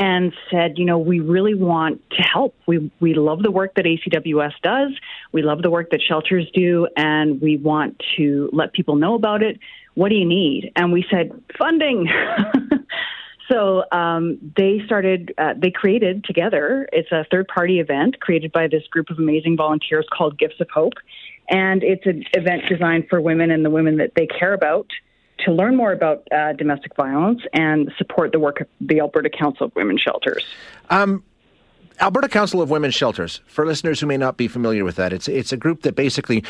and 0.00 0.32
said, 0.50 0.78
you 0.78 0.86
know, 0.86 0.98
we 0.98 1.20
really 1.20 1.54
want 1.54 2.00
to 2.12 2.22
help. 2.22 2.56
We 2.66 2.90
we 3.00 3.12
love 3.12 3.42
the 3.42 3.50
work 3.50 3.74
that 3.74 3.84
ACWS 3.84 4.54
does. 4.62 4.92
We 5.32 5.42
love 5.42 5.60
the 5.60 5.70
work 5.70 5.90
that 5.90 6.00
shelters 6.00 6.50
do, 6.54 6.88
and 6.96 7.40
we 7.40 7.58
want 7.58 8.00
to 8.16 8.48
let 8.52 8.72
people 8.72 8.96
know 8.96 9.14
about 9.14 9.42
it. 9.42 9.58
What 9.94 10.08
do 10.08 10.14
you 10.14 10.24
need? 10.24 10.72
And 10.74 10.90
we 10.90 11.04
said 11.10 11.30
funding. 11.58 12.08
so 13.50 13.84
um, 13.92 14.38
they 14.56 14.80
started. 14.86 15.34
Uh, 15.36 15.52
they 15.54 15.70
created 15.70 16.24
together. 16.24 16.88
It's 16.94 17.12
a 17.12 17.26
third 17.30 17.46
party 17.48 17.78
event 17.78 18.20
created 18.20 18.52
by 18.52 18.68
this 18.68 18.82
group 18.90 19.10
of 19.10 19.18
amazing 19.18 19.58
volunteers 19.58 20.06
called 20.16 20.38
Gifts 20.38 20.60
of 20.60 20.70
Hope, 20.72 20.94
and 21.50 21.82
it's 21.82 22.06
an 22.06 22.24
event 22.32 22.62
designed 22.70 23.08
for 23.10 23.20
women 23.20 23.50
and 23.50 23.66
the 23.66 23.70
women 23.70 23.98
that 23.98 24.12
they 24.16 24.26
care 24.26 24.54
about 24.54 24.86
to 25.44 25.52
learn 25.52 25.76
more 25.76 25.92
about 25.92 26.26
uh, 26.32 26.52
domestic 26.54 26.94
violence 26.96 27.40
and 27.52 27.92
support 27.98 28.32
the 28.32 28.38
work 28.38 28.60
of 28.60 28.68
the 28.80 29.00
Alberta 29.00 29.30
Council 29.30 29.66
of 29.66 29.74
Women's 29.74 30.00
Shelters. 30.00 30.44
Um, 30.90 31.22
Alberta 32.00 32.28
Council 32.28 32.62
of 32.62 32.70
Women's 32.70 32.94
Shelters, 32.94 33.40
for 33.46 33.66
listeners 33.66 34.00
who 34.00 34.06
may 34.06 34.16
not 34.16 34.36
be 34.36 34.48
familiar 34.48 34.84
with 34.84 34.96
that, 34.96 35.12
it's 35.12 35.28
it's 35.28 35.52
a 35.52 35.56
group 35.56 35.82
that 35.82 35.94
basically, 35.94 36.42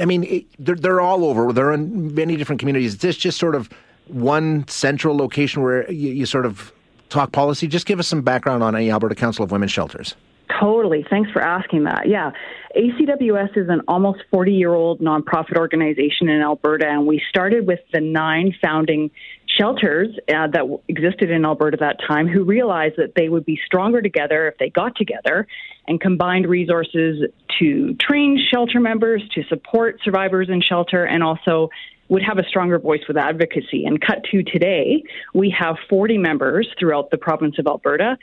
I 0.00 0.06
mean, 0.06 0.24
it, 0.24 0.46
they're, 0.58 0.74
they're 0.74 1.00
all 1.00 1.24
over. 1.24 1.52
They're 1.52 1.72
in 1.72 2.14
many 2.14 2.36
different 2.36 2.60
communities. 2.60 2.94
Is 2.94 2.98
this 3.00 3.16
just 3.16 3.38
sort 3.38 3.54
of 3.54 3.68
one 4.06 4.66
central 4.68 5.16
location 5.16 5.62
where 5.62 5.90
you, 5.90 6.10
you 6.10 6.26
sort 6.26 6.46
of 6.46 6.72
talk 7.08 7.32
policy? 7.32 7.66
Just 7.66 7.86
give 7.86 7.98
us 7.98 8.08
some 8.08 8.22
background 8.22 8.62
on 8.62 8.74
Alberta 8.74 9.14
Council 9.14 9.44
of 9.44 9.50
Women's 9.50 9.72
Shelters. 9.72 10.14
Totally. 10.60 11.04
Thanks 11.08 11.30
for 11.32 11.42
asking 11.42 11.84
that. 11.84 12.08
Yeah. 12.08 12.30
ACWS 12.76 13.56
is 13.56 13.68
an 13.68 13.82
almost 13.88 14.20
40 14.30 14.52
year 14.52 14.72
old 14.72 15.00
nonprofit 15.00 15.56
organization 15.56 16.28
in 16.28 16.40
Alberta, 16.40 16.86
and 16.86 17.06
we 17.06 17.20
started 17.28 17.66
with 17.66 17.80
the 17.92 18.00
nine 18.00 18.54
founding 18.62 19.10
shelters 19.46 20.08
uh, 20.28 20.46
that 20.48 20.78
existed 20.88 21.30
in 21.30 21.44
Alberta 21.44 21.76
at 21.76 21.80
that 21.80 22.06
time 22.06 22.28
who 22.28 22.44
realized 22.44 22.94
that 22.96 23.14
they 23.16 23.28
would 23.28 23.44
be 23.44 23.58
stronger 23.64 24.02
together 24.02 24.48
if 24.48 24.58
they 24.58 24.70
got 24.70 24.94
together 24.96 25.46
and 25.88 26.00
combined 26.00 26.46
resources 26.48 27.24
to 27.58 27.94
train 27.94 28.38
shelter 28.52 28.80
members, 28.80 29.22
to 29.34 29.42
support 29.44 29.98
survivors 30.04 30.48
in 30.48 30.60
shelter, 30.60 31.04
and 31.04 31.22
also 31.22 31.70
would 32.08 32.22
have 32.22 32.38
a 32.38 32.44
stronger 32.44 32.78
voice 32.78 33.00
with 33.08 33.16
advocacy. 33.16 33.84
And 33.84 34.00
cut 34.00 34.24
to 34.30 34.42
today, 34.42 35.02
we 35.34 35.54
have 35.58 35.76
40 35.88 36.18
members 36.18 36.68
throughout 36.78 37.10
the 37.10 37.18
province 37.18 37.58
of 37.58 37.66
Alberta. 37.66 38.16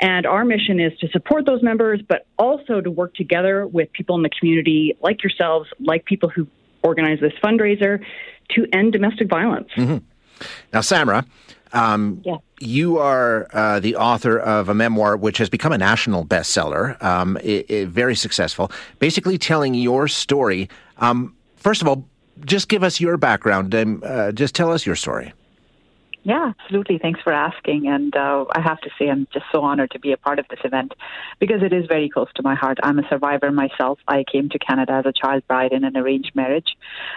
And 0.00 0.26
our 0.26 0.44
mission 0.44 0.78
is 0.78 0.96
to 1.00 1.08
support 1.08 1.44
those 1.46 1.62
members, 1.62 2.00
but 2.06 2.26
also 2.38 2.80
to 2.80 2.90
work 2.90 3.14
together 3.14 3.66
with 3.66 3.92
people 3.92 4.16
in 4.16 4.22
the 4.22 4.30
community, 4.30 4.96
like 5.02 5.22
yourselves, 5.22 5.68
like 5.80 6.04
people 6.04 6.28
who 6.28 6.46
organize 6.82 7.18
this 7.20 7.32
fundraiser, 7.42 8.04
to 8.50 8.66
end 8.72 8.92
domestic 8.92 9.28
violence. 9.28 9.68
Mm-hmm. 9.76 9.98
Now, 10.72 10.80
Samra, 10.80 11.26
um, 11.72 12.22
yeah. 12.24 12.36
you 12.60 12.98
are 12.98 13.48
uh, 13.52 13.80
the 13.80 13.96
author 13.96 14.38
of 14.38 14.68
a 14.68 14.74
memoir 14.74 15.16
which 15.16 15.38
has 15.38 15.48
become 15.48 15.72
a 15.72 15.78
national 15.78 16.24
bestseller, 16.24 17.02
um, 17.02 17.36
it, 17.38 17.70
it, 17.70 17.88
very 17.88 18.14
successful, 18.14 18.70
basically 19.00 19.36
telling 19.36 19.74
your 19.74 20.08
story. 20.08 20.68
Um, 20.98 21.34
first 21.56 21.82
of 21.82 21.88
all, 21.88 22.04
just 22.44 22.68
give 22.68 22.84
us 22.84 23.00
your 23.00 23.16
background 23.16 23.74
and 23.74 24.02
uh, 24.04 24.32
just 24.32 24.54
tell 24.54 24.72
us 24.72 24.86
your 24.86 24.96
story. 24.96 25.32
Yeah, 26.24 26.52
absolutely. 26.60 26.98
Thanks 26.98 27.20
for 27.22 27.32
asking. 27.32 27.86
And 27.88 28.14
uh, 28.14 28.44
I 28.52 28.60
have 28.60 28.80
to 28.80 28.90
say, 28.98 29.08
I'm 29.08 29.26
just 29.32 29.46
so 29.52 29.62
honored 29.62 29.92
to 29.92 29.98
be 29.98 30.12
a 30.12 30.16
part 30.16 30.38
of 30.38 30.46
this 30.50 30.58
event 30.64 30.92
because 31.38 31.62
it 31.62 31.72
is 31.72 31.86
very 31.86 32.10
close 32.10 32.28
to 32.34 32.42
my 32.42 32.54
heart. 32.54 32.78
I'm 32.82 32.98
a 32.98 33.08
survivor 33.08 33.50
myself. 33.52 33.98
I 34.08 34.24
came 34.30 34.48
to 34.50 34.58
Canada 34.58 34.92
as 34.94 35.06
a 35.06 35.12
child 35.12 35.46
bride 35.46 35.72
in 35.72 35.84
an 35.84 35.96
arranged 35.96 36.32
marriage. 36.34 36.76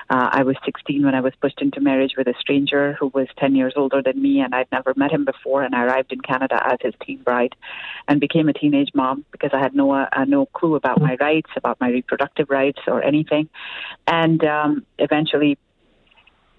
Uh, 0.10 0.30
I 0.32 0.44
was 0.44 0.56
16 0.64 1.04
when 1.04 1.16
I 1.16 1.22
was 1.22 1.34
pushed 1.42 1.62
into 1.62 1.82
marriage 1.82 2.14
with 2.16 2.28
a 2.28 2.36
stranger 2.40 2.96
who 3.00 3.12
was 3.14 3.28
10 3.38 3.56
years 3.56 3.74
older 3.76 4.02
than 4.02 4.22
me, 4.22 4.40
and 4.40 4.54
I'd 4.54 4.72
never 4.72 4.94
met 4.96 5.12
him 5.12 5.26
before. 5.26 5.64
And 5.64 5.76
I 5.76 5.84
arrived 5.84 6.14
in 6.14 6.22
Canada 6.22 6.62
as 6.64 6.78
his 6.82 6.94
teen 7.06 7.24
bride 7.24 7.56
and 8.08 8.20
became 8.20 8.50
a 8.50 8.54
teenage 8.54 8.92
mom 8.94 9.26
because 9.32 9.50
I 9.52 9.60
had 9.60 9.76
no 9.76 9.92
uh, 9.92 10.08
no 10.28 10.46
clue 10.46 10.76
about 10.76 11.02
my 11.02 11.18
rights, 11.20 11.50
about 11.58 11.82
my 11.82 11.90
reproductive 11.90 12.50
rights, 12.50 12.80
or 12.88 13.04
anything. 13.04 13.50
And 14.08 14.44
um, 14.46 14.86
eventually 15.00 15.58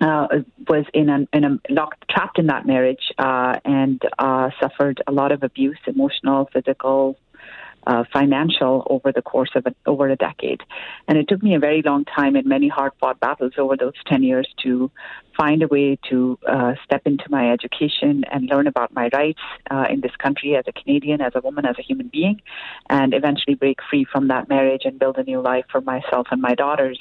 uh, 0.02 0.26
was 0.68 0.84
in 0.92 1.08
a, 1.08 1.26
in 1.32 1.44
a 1.44 1.58
locked, 1.70 2.04
trapped 2.10 2.38
in 2.38 2.46
that 2.48 2.66
marriage 2.66 3.12
uh, 3.18 3.58
and 3.64 4.02
uh, 4.18 4.50
suffered 4.60 5.02
a 5.06 5.12
lot 5.12 5.32
of 5.32 5.42
abuse, 5.42 5.78
emotional, 5.86 6.48
physical, 6.52 7.16
uh, 7.86 8.04
financial 8.12 8.86
over 8.90 9.12
the 9.12 9.22
course 9.22 9.50
of 9.54 9.66
a, 9.66 9.74
over 9.86 10.08
a 10.08 10.16
decade. 10.16 10.62
And 11.08 11.18
it 11.18 11.28
took 11.28 11.42
me 11.42 11.54
a 11.54 11.58
very 11.58 11.82
long 11.82 12.04
time 12.04 12.36
and 12.36 12.46
many 12.46 12.68
hard 12.68 12.92
fought 13.00 13.20
battles 13.20 13.52
over 13.58 13.76
those 13.76 13.94
10 14.06 14.22
years 14.22 14.48
to 14.62 14.90
find 15.36 15.62
a 15.62 15.68
way 15.68 15.98
to 16.10 16.38
uh, 16.46 16.74
step 16.84 17.02
into 17.06 17.24
my 17.30 17.50
education 17.50 18.24
and 18.30 18.48
learn 18.48 18.66
about 18.66 18.92
my 18.92 19.08
rights 19.12 19.40
uh, 19.70 19.86
in 19.90 20.00
this 20.00 20.14
country 20.16 20.56
as 20.56 20.64
a 20.66 20.72
Canadian, 20.72 21.20
as 21.20 21.32
a 21.34 21.40
woman, 21.40 21.64
as 21.64 21.76
a 21.78 21.82
human 21.82 22.08
being, 22.08 22.40
and 22.90 23.14
eventually 23.14 23.54
break 23.54 23.78
free 23.88 24.04
from 24.04 24.28
that 24.28 24.48
marriage 24.48 24.82
and 24.84 24.98
build 24.98 25.16
a 25.18 25.22
new 25.22 25.40
life 25.40 25.64
for 25.70 25.80
myself 25.80 26.26
and 26.30 26.40
my 26.42 26.54
daughters. 26.54 26.98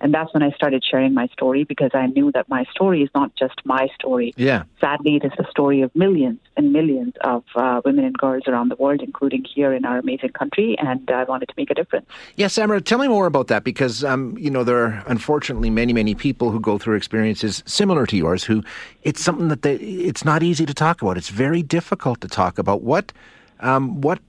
And 0.00 0.12
that's 0.12 0.32
when 0.34 0.42
I 0.42 0.50
started 0.50 0.84
sharing 0.88 1.14
my 1.14 1.28
story 1.28 1.64
because 1.64 1.90
I 1.94 2.06
knew 2.06 2.32
that 2.32 2.48
my 2.48 2.64
story 2.72 3.02
is 3.02 3.10
not 3.14 3.34
just 3.36 3.60
my 3.64 3.88
story. 3.94 4.32
Yeah. 4.36 4.64
Sadly, 4.80 5.16
it 5.16 5.24
is 5.24 5.32
the 5.36 5.46
story 5.50 5.82
of 5.82 5.94
millions 5.94 6.40
and 6.56 6.72
millions 6.72 7.14
of 7.22 7.44
uh, 7.54 7.80
women 7.84 8.04
and 8.04 8.16
girls 8.16 8.44
around 8.46 8.68
the 8.68 8.76
world, 8.76 9.00
including 9.02 9.44
here 9.44 9.72
in 9.72 9.84
our 9.84 9.98
amazing 9.98 10.21
country. 10.28 10.76
And 10.78 11.10
I 11.10 11.24
wanted 11.24 11.46
to 11.48 11.54
make 11.56 11.70
a 11.70 11.74
difference. 11.74 12.06
Yes, 12.36 12.54
Samra, 12.54 12.84
tell 12.84 12.98
me 12.98 13.08
more 13.08 13.26
about 13.26 13.48
that 13.48 13.64
because, 13.64 14.04
um, 14.04 14.36
you 14.38 14.50
know, 14.50 14.64
there 14.64 14.84
are 14.84 15.02
unfortunately 15.06 15.70
many, 15.70 15.92
many 15.92 16.14
people 16.14 16.50
who 16.50 16.60
go 16.60 16.78
through 16.78 16.96
experiences 16.96 17.62
similar 17.66 18.06
to 18.06 18.16
yours 18.16 18.44
who 18.44 18.62
it's 19.02 19.22
something 19.22 19.48
that 19.48 19.62
they, 19.62 19.76
it's 19.76 20.24
not 20.24 20.42
easy 20.42 20.66
to 20.66 20.74
talk 20.74 21.02
about. 21.02 21.16
It's 21.16 21.28
very 21.28 21.62
difficult 21.62 22.20
to 22.20 22.28
talk 22.28 22.58
about. 22.58 22.82
What, 22.82 23.12
um, 23.60 24.00
what 24.00 24.20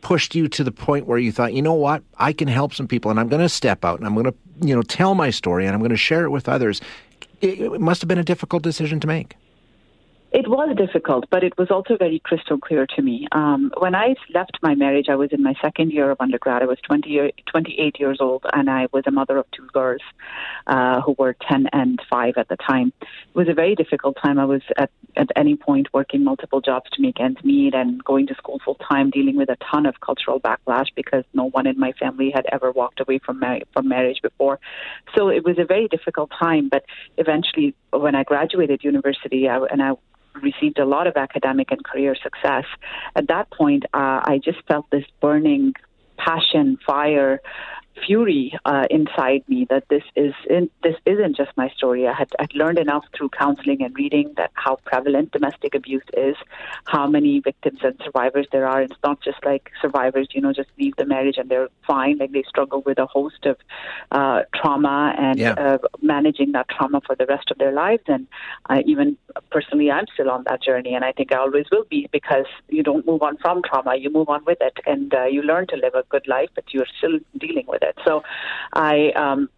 pushed 0.00 0.34
you 0.34 0.48
to 0.48 0.64
the 0.64 0.72
point 0.72 1.06
where 1.06 1.18
you 1.18 1.32
thought, 1.32 1.52
you 1.52 1.62
know 1.62 1.74
what, 1.74 2.02
I 2.18 2.32
can 2.32 2.48
help 2.48 2.74
some 2.74 2.86
people 2.86 3.10
and 3.10 3.18
I'm 3.18 3.28
going 3.28 3.42
to 3.42 3.48
step 3.48 3.84
out 3.84 3.98
and 3.98 4.06
I'm 4.06 4.14
going 4.14 4.26
to, 4.26 4.34
you 4.60 4.74
know, 4.74 4.82
tell 4.82 5.14
my 5.14 5.30
story 5.30 5.66
and 5.66 5.74
I'm 5.74 5.80
going 5.80 5.90
to 5.90 5.96
share 5.96 6.24
it 6.24 6.30
with 6.30 6.48
others. 6.48 6.80
It, 7.40 7.60
it 7.60 7.80
must 7.80 8.00
have 8.00 8.08
been 8.08 8.18
a 8.18 8.24
difficult 8.24 8.62
decision 8.62 9.00
to 9.00 9.06
make. 9.06 9.34
It 10.30 10.46
was 10.46 10.76
difficult, 10.76 11.24
but 11.30 11.42
it 11.42 11.56
was 11.56 11.70
also 11.70 11.96
very 11.96 12.18
crystal 12.18 12.58
clear 12.58 12.86
to 12.96 13.00
me. 13.00 13.26
Um, 13.32 13.72
when 13.78 13.94
I 13.94 14.14
left 14.34 14.58
my 14.62 14.74
marriage, 14.74 15.06
I 15.08 15.14
was 15.14 15.30
in 15.32 15.42
my 15.42 15.54
second 15.62 15.90
year 15.90 16.10
of 16.10 16.20
undergrad. 16.20 16.62
I 16.62 16.66
was 16.66 16.76
20 16.82 17.08
year, 17.08 17.30
28 17.46 17.98
years 17.98 18.18
old, 18.20 18.44
and 18.52 18.68
I 18.68 18.88
was 18.92 19.04
a 19.06 19.10
mother 19.10 19.38
of 19.38 19.50
two 19.52 19.66
girls 19.72 20.02
uh, 20.66 21.00
who 21.00 21.14
were 21.18 21.34
10 21.50 21.68
and 21.72 21.98
5 22.10 22.34
at 22.36 22.48
the 22.48 22.58
time. 22.58 22.92
It 23.00 23.34
was 23.34 23.48
a 23.48 23.54
very 23.54 23.74
difficult 23.74 24.18
time. 24.22 24.38
I 24.38 24.44
was 24.44 24.60
at, 24.76 24.90
at 25.16 25.28
any 25.34 25.56
point 25.56 25.88
working 25.94 26.24
multiple 26.24 26.60
jobs 26.60 26.90
to 26.90 27.00
make 27.00 27.18
ends 27.20 27.42
meet 27.42 27.74
and 27.74 28.04
going 28.04 28.26
to 28.26 28.34
school 28.34 28.60
full 28.62 28.74
time, 28.74 29.08
dealing 29.08 29.36
with 29.38 29.48
a 29.48 29.56
ton 29.72 29.86
of 29.86 30.00
cultural 30.00 30.40
backlash 30.40 30.88
because 30.94 31.24
no 31.32 31.44
one 31.44 31.66
in 31.66 31.80
my 31.80 31.92
family 31.92 32.30
had 32.30 32.44
ever 32.52 32.70
walked 32.70 33.00
away 33.00 33.18
from, 33.18 33.40
mar- 33.40 33.62
from 33.72 33.88
marriage 33.88 34.20
before. 34.22 34.60
So 35.16 35.30
it 35.30 35.42
was 35.42 35.58
a 35.58 35.64
very 35.64 35.88
difficult 35.88 36.30
time, 36.38 36.68
but 36.68 36.84
eventually, 37.16 37.74
when 37.90 38.14
I 38.14 38.24
graduated 38.24 38.84
university 38.84 39.48
I, 39.48 39.64
and 39.70 39.82
I 39.82 39.92
received 40.34 40.78
a 40.78 40.84
lot 40.84 41.06
of 41.06 41.16
academic 41.16 41.70
and 41.70 41.84
career 41.84 42.14
success. 42.22 42.64
At 43.16 43.28
that 43.28 43.50
point, 43.50 43.84
uh, 43.94 44.20
I 44.24 44.40
just 44.42 44.58
felt 44.66 44.88
this 44.90 45.04
burning 45.20 45.74
passion, 46.16 46.78
fire 46.86 47.40
fury 48.06 48.58
uh, 48.64 48.86
inside 48.90 49.42
me 49.48 49.66
that 49.70 49.88
this 49.88 50.02
is 50.16 50.34
in, 50.48 50.70
this 50.82 50.96
isn't 51.06 51.36
just 51.36 51.50
my 51.56 51.68
story. 51.70 52.06
I 52.06 52.12
had 52.12 52.30
I'd 52.38 52.54
learned 52.54 52.78
enough 52.78 53.04
through 53.16 53.30
counseling 53.30 53.82
and 53.82 53.94
reading 53.96 54.32
that 54.36 54.50
how 54.54 54.76
prevalent 54.84 55.32
domestic 55.32 55.74
abuse 55.74 56.04
is, 56.16 56.36
how 56.86 57.06
many 57.06 57.40
victims 57.40 57.80
and 57.82 58.00
survivors 58.04 58.46
there 58.52 58.66
are. 58.66 58.82
It's 58.82 58.96
not 59.02 59.20
just 59.20 59.44
like 59.44 59.70
survivors, 59.80 60.28
you 60.32 60.40
know, 60.40 60.52
just 60.52 60.70
leave 60.78 60.96
the 60.96 61.04
marriage 61.04 61.36
and 61.38 61.48
they're 61.48 61.68
fine. 61.86 62.18
Like 62.18 62.32
they 62.32 62.44
struggle 62.48 62.82
with 62.84 62.98
a 62.98 63.06
host 63.06 63.46
of 63.46 63.56
uh, 64.12 64.42
trauma 64.54 65.14
and 65.18 65.38
yeah. 65.38 65.52
uh, 65.52 65.78
managing 66.00 66.52
that 66.52 66.68
trauma 66.68 67.00
for 67.06 67.14
the 67.16 67.26
rest 67.26 67.50
of 67.50 67.58
their 67.58 67.72
lives. 67.72 68.02
And 68.06 68.26
I, 68.66 68.82
even 68.82 69.16
personally, 69.50 69.90
I'm 69.90 70.06
still 70.14 70.30
on 70.30 70.44
that 70.48 70.62
journey, 70.62 70.94
and 70.94 71.04
I 71.04 71.12
think 71.12 71.32
I 71.32 71.38
always 71.38 71.66
will 71.70 71.84
be 71.84 72.08
because 72.12 72.46
you 72.68 72.82
don't 72.82 73.06
move 73.06 73.22
on 73.22 73.36
from 73.38 73.62
trauma, 73.62 73.96
you 73.96 74.10
move 74.10 74.28
on 74.28 74.44
with 74.44 74.58
it, 74.60 74.78
and 74.86 75.12
uh, 75.14 75.24
you 75.24 75.42
learn 75.42 75.66
to 75.68 75.76
live 75.76 75.94
a 75.94 76.04
good 76.08 76.26
life, 76.26 76.50
but 76.54 76.64
you're 76.72 76.86
still 76.98 77.18
dealing 77.38 77.64
with 77.66 77.82
it 77.82 77.87
it. 77.88 77.96
So 78.06 78.22
I 78.72 79.10
um, 79.12 79.48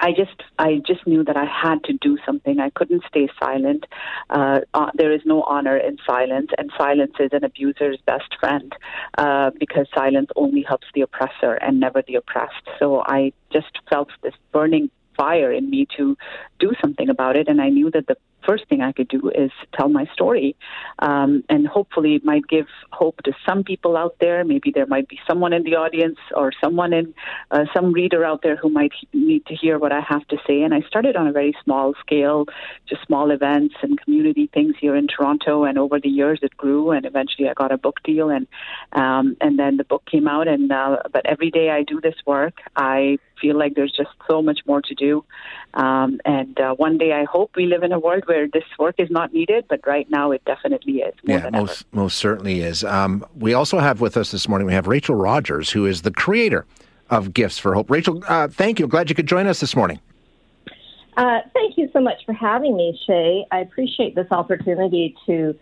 I 0.00 0.12
just 0.12 0.42
I 0.58 0.80
just 0.86 1.06
knew 1.06 1.24
that 1.24 1.36
I 1.36 1.44
had 1.44 1.82
to 1.84 1.92
do 1.94 2.18
something. 2.24 2.60
I 2.60 2.70
couldn't 2.70 3.02
stay 3.08 3.28
silent. 3.38 3.84
Uh, 4.30 4.60
uh, 4.74 4.90
there 4.94 5.12
is 5.12 5.20
no 5.24 5.42
honor 5.42 5.76
in 5.76 5.98
silence, 6.06 6.50
and 6.58 6.70
silence 6.76 7.12
is 7.20 7.30
an 7.32 7.44
abuser's 7.44 7.98
best 8.06 8.36
friend 8.40 8.72
uh, 9.18 9.50
because 9.58 9.86
silence 9.94 10.30
only 10.36 10.62
helps 10.62 10.86
the 10.94 11.02
oppressor 11.02 11.54
and 11.54 11.80
never 11.80 12.02
the 12.06 12.16
oppressed. 12.16 12.66
So 12.78 13.02
I 13.06 13.32
just 13.52 13.78
felt 13.90 14.08
this 14.22 14.34
burning 14.52 14.90
fire 15.16 15.52
in 15.52 15.68
me 15.68 15.86
to 15.96 16.16
do 16.58 16.72
something 16.80 17.08
about 17.08 17.36
it, 17.36 17.48
and 17.48 17.60
I 17.60 17.68
knew 17.68 17.90
that 17.90 18.06
the 18.06 18.16
first 18.46 18.68
thing 18.68 18.80
I 18.80 18.92
could 18.92 19.08
do 19.08 19.30
is 19.34 19.50
tell 19.74 19.88
my 19.88 20.06
story, 20.12 20.56
um, 20.98 21.44
and 21.48 21.66
hopefully 21.66 22.14
it 22.14 22.24
might 22.24 22.46
give 22.48 22.66
hope 22.90 23.22
to 23.22 23.32
some 23.46 23.64
people 23.64 23.96
out 23.96 24.16
there. 24.20 24.44
Maybe 24.44 24.70
there 24.70 24.86
might 24.86 25.08
be 25.08 25.18
someone 25.26 25.52
in 25.52 25.62
the 25.62 25.76
audience 25.76 26.18
or 26.34 26.52
someone 26.62 26.92
in 26.92 27.14
uh, 27.50 27.64
some 27.74 27.92
reader 27.92 28.24
out 28.24 28.42
there 28.42 28.56
who 28.56 28.68
might 28.68 28.92
need 29.12 29.46
to 29.46 29.54
hear 29.54 29.78
what 29.78 29.92
I 29.92 30.00
have 30.00 30.26
to 30.28 30.36
say. 30.46 30.62
And 30.62 30.74
I 30.74 30.80
started 30.82 31.16
on 31.16 31.26
a 31.26 31.32
very 31.32 31.54
small 31.64 31.94
scale, 32.00 32.46
just 32.88 33.04
small 33.06 33.30
events 33.30 33.74
and 33.82 34.00
community 34.00 34.48
things 34.52 34.74
here 34.80 34.96
in 34.96 35.06
Toronto. 35.06 35.64
And 35.64 35.78
over 35.78 36.00
the 36.00 36.08
years, 36.08 36.40
it 36.42 36.56
grew, 36.56 36.90
and 36.90 37.06
eventually 37.06 37.48
I 37.48 37.54
got 37.54 37.72
a 37.72 37.78
book 37.78 38.00
deal, 38.04 38.30
and 38.30 38.46
um, 38.92 39.36
and 39.40 39.58
then 39.58 39.76
the 39.76 39.84
book 39.84 40.04
came 40.06 40.28
out. 40.28 40.48
And 40.48 40.70
uh, 40.70 40.98
but 41.12 41.26
every 41.26 41.50
day 41.50 41.70
I 41.70 41.82
do 41.82 42.00
this 42.00 42.16
work, 42.26 42.54
I 42.76 43.18
feel 43.42 43.58
like 43.58 43.74
there's 43.74 43.92
just 43.92 44.10
so 44.30 44.40
much 44.40 44.60
more 44.66 44.80
to 44.80 44.94
do. 44.94 45.24
Um, 45.74 46.20
and 46.24 46.58
uh, 46.58 46.74
one 46.76 46.96
day 46.96 47.12
I 47.12 47.24
hope 47.24 47.50
we 47.56 47.66
live 47.66 47.82
in 47.82 47.92
a 47.92 47.98
world 47.98 48.22
where 48.26 48.46
this 48.48 48.64
work 48.78 48.94
is 48.98 49.10
not 49.10 49.34
needed, 49.34 49.66
but 49.68 49.80
right 49.86 50.08
now 50.08 50.30
it 50.30 50.42
definitely 50.46 51.00
is. 51.00 51.14
yeah, 51.24 51.50
most, 51.50 51.84
ever. 51.92 52.02
most 52.02 52.16
certainly 52.16 52.60
is. 52.60 52.84
Um, 52.84 53.26
we 53.36 53.52
also 53.52 53.80
have 53.80 54.00
with 54.00 54.16
us 54.16 54.30
this 54.30 54.48
morning, 54.48 54.66
we 54.66 54.72
have 54.72 54.86
Rachel 54.86 55.16
Rogers, 55.16 55.70
who 55.70 55.84
is 55.84 56.02
the 56.02 56.12
creator 56.12 56.64
of 57.10 57.34
Gifts 57.34 57.58
for 57.58 57.74
Hope. 57.74 57.90
Rachel, 57.90 58.22
uh, 58.28 58.48
thank 58.48 58.78
you. 58.78 58.86
Glad 58.86 59.10
you 59.10 59.16
could 59.16 59.26
join 59.26 59.46
us 59.46 59.60
this 59.60 59.76
morning. 59.76 60.00
Uh, 61.16 61.40
thank 61.52 61.76
you 61.76 61.90
so 61.92 62.00
much 62.00 62.24
for 62.24 62.32
having 62.32 62.74
me, 62.76 62.98
Shay. 63.06 63.44
I 63.50 63.58
appreciate 63.58 64.14
this 64.14 64.28
opportunity 64.30 65.14
to, 65.26 65.58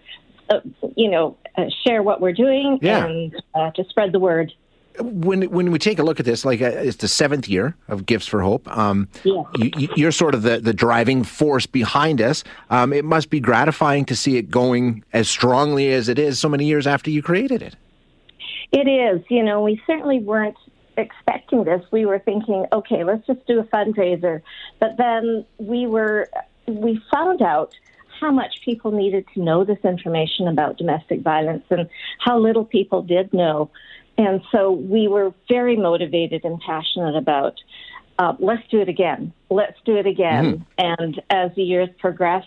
uh, 0.48 0.60
you 0.96 1.10
know, 1.10 1.36
uh, 1.56 1.64
share 1.84 2.02
what 2.02 2.20
we're 2.20 2.32
doing 2.32 2.78
yeah. 2.80 3.04
and 3.04 3.42
uh, 3.54 3.70
to 3.72 3.84
spread 3.88 4.12
the 4.12 4.20
word 4.20 4.52
when 4.98 5.42
when 5.50 5.70
we 5.70 5.78
take 5.78 5.98
a 5.98 6.02
look 6.02 6.20
at 6.20 6.26
this, 6.26 6.44
like 6.44 6.60
uh, 6.60 6.66
it's 6.66 6.96
the 6.96 7.08
seventh 7.08 7.48
year 7.48 7.76
of 7.88 8.06
Gifts 8.06 8.26
for 8.26 8.42
Hope. 8.42 8.68
Um, 8.76 9.08
yeah. 9.24 9.42
you, 9.56 10.08
are 10.08 10.12
sort 10.12 10.34
of 10.34 10.42
the, 10.42 10.58
the 10.58 10.72
driving 10.72 11.22
force 11.24 11.66
behind 11.66 12.20
us. 12.20 12.44
Um, 12.70 12.92
it 12.92 13.04
must 13.04 13.30
be 13.30 13.40
gratifying 13.40 14.04
to 14.06 14.16
see 14.16 14.36
it 14.36 14.50
going 14.50 15.04
as 15.12 15.28
strongly 15.28 15.92
as 15.92 16.08
it 16.08 16.18
is 16.18 16.38
so 16.38 16.48
many 16.48 16.64
years 16.66 16.86
after 16.86 17.10
you 17.10 17.22
created 17.22 17.62
it. 17.62 17.76
It 18.72 18.88
is. 18.88 19.24
You 19.28 19.42
know, 19.42 19.62
we 19.62 19.80
certainly 19.86 20.20
weren't 20.20 20.56
expecting 20.96 21.64
this. 21.64 21.82
We 21.90 22.06
were 22.06 22.18
thinking, 22.18 22.66
okay, 22.72 23.04
let's 23.04 23.26
just 23.26 23.46
do 23.46 23.60
a 23.60 23.64
fundraiser. 23.64 24.42
But 24.78 24.96
then 24.96 25.44
we 25.58 25.86
were 25.86 26.28
we 26.66 27.00
found 27.10 27.42
out 27.42 27.74
how 28.20 28.30
much 28.30 28.60
people 28.64 28.92
needed 28.92 29.26
to 29.34 29.42
know 29.42 29.64
this 29.64 29.78
information 29.82 30.46
about 30.46 30.76
domestic 30.76 31.22
violence 31.22 31.64
and 31.70 31.88
how 32.18 32.38
little 32.38 32.64
people 32.64 33.02
did 33.02 33.32
know. 33.32 33.70
And 34.20 34.42
so 34.52 34.70
we 34.70 35.08
were 35.08 35.32
very 35.48 35.76
motivated 35.76 36.44
and 36.44 36.60
passionate 36.60 37.16
about 37.16 37.54
uh, 38.18 38.34
let's 38.38 38.62
do 38.70 38.78
it 38.82 38.88
again. 38.90 39.32
Let's 39.48 39.78
do 39.86 39.96
it 39.96 40.06
again. 40.06 40.66
Mm-hmm. 40.78 41.02
And 41.04 41.22
as 41.30 41.52
the 41.56 41.62
years 41.62 41.88
progressed, 41.98 42.46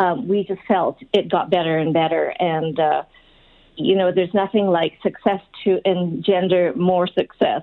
um, 0.00 0.28
we 0.28 0.44
just 0.44 0.60
felt 0.68 0.98
it 1.14 1.30
got 1.30 1.48
better 1.48 1.78
and 1.78 1.94
better. 1.94 2.34
And, 2.38 2.78
uh, 2.78 3.04
you 3.76 3.96
know, 3.96 4.12
there's 4.12 4.34
nothing 4.34 4.66
like 4.66 4.98
success 5.02 5.40
to 5.64 5.80
engender 5.88 6.74
more 6.76 7.06
success. 7.06 7.62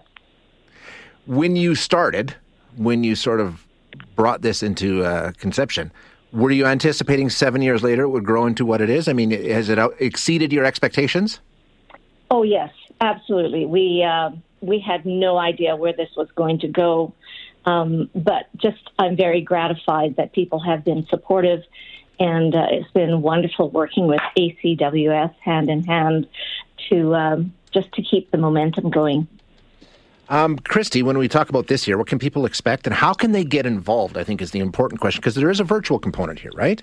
When 1.27 1.55
you 1.55 1.75
started, 1.75 2.33
when 2.77 3.03
you 3.03 3.13
sort 3.13 3.39
of 3.39 3.63
brought 4.15 4.41
this 4.41 4.63
into 4.63 5.03
uh, 5.03 5.33
conception, 5.33 5.91
were 6.33 6.49
you 6.49 6.65
anticipating 6.65 7.29
seven 7.29 7.61
years 7.61 7.83
later 7.83 8.03
it 8.03 8.09
would 8.09 8.25
grow 8.25 8.47
into 8.47 8.65
what 8.65 8.81
it 8.81 8.89
is? 8.89 9.07
I 9.07 9.13
mean, 9.13 9.29
has 9.29 9.69
it 9.69 9.77
exceeded 9.99 10.51
your 10.51 10.65
expectations? 10.65 11.41
Oh, 12.29 12.43
yes. 12.43 12.71
Absolutely. 13.01 13.65
We 13.65 14.03
uh, 14.03 14.31
we 14.61 14.79
had 14.79 15.05
no 15.05 15.37
idea 15.37 15.75
where 15.75 15.93
this 15.93 16.09
was 16.15 16.29
going 16.35 16.59
to 16.59 16.67
go, 16.67 17.13
um, 17.65 18.09
but 18.15 18.47
just 18.57 18.89
I'm 18.97 19.15
very 19.15 19.41
gratified 19.41 20.15
that 20.15 20.33
people 20.33 20.59
have 20.59 20.85
been 20.85 21.05
supportive, 21.07 21.63
and 22.19 22.55
uh, 22.55 22.67
it's 22.71 22.89
been 22.91 23.21
wonderful 23.21 23.69
working 23.69 24.07
with 24.07 24.21
ACWS 24.37 25.35
hand 25.39 25.69
in 25.69 25.83
hand 25.83 26.27
to 26.89 27.15
um, 27.15 27.53
just 27.73 27.91
to 27.93 28.01
keep 28.01 28.31
the 28.31 28.37
momentum 28.37 28.89
going. 28.89 29.27
Um, 30.29 30.57
Christy, 30.57 31.03
when 31.03 31.17
we 31.17 31.27
talk 31.27 31.49
about 31.49 31.67
this 31.67 31.87
year, 31.87 31.97
what 31.97 32.07
can 32.07 32.17
people 32.17 32.45
expect, 32.45 32.87
and 32.87 32.95
how 32.95 33.13
can 33.13 33.33
they 33.33 33.43
get 33.43 33.65
involved? 33.65 34.17
I 34.17 34.23
think 34.23 34.41
is 34.41 34.51
the 34.51 34.59
important 34.59 35.01
question 35.01 35.19
because 35.19 35.35
there 35.35 35.49
is 35.51 35.59
a 35.59 35.65
virtual 35.65 35.99
component 35.99 36.39
here, 36.39 36.51
right? 36.55 36.81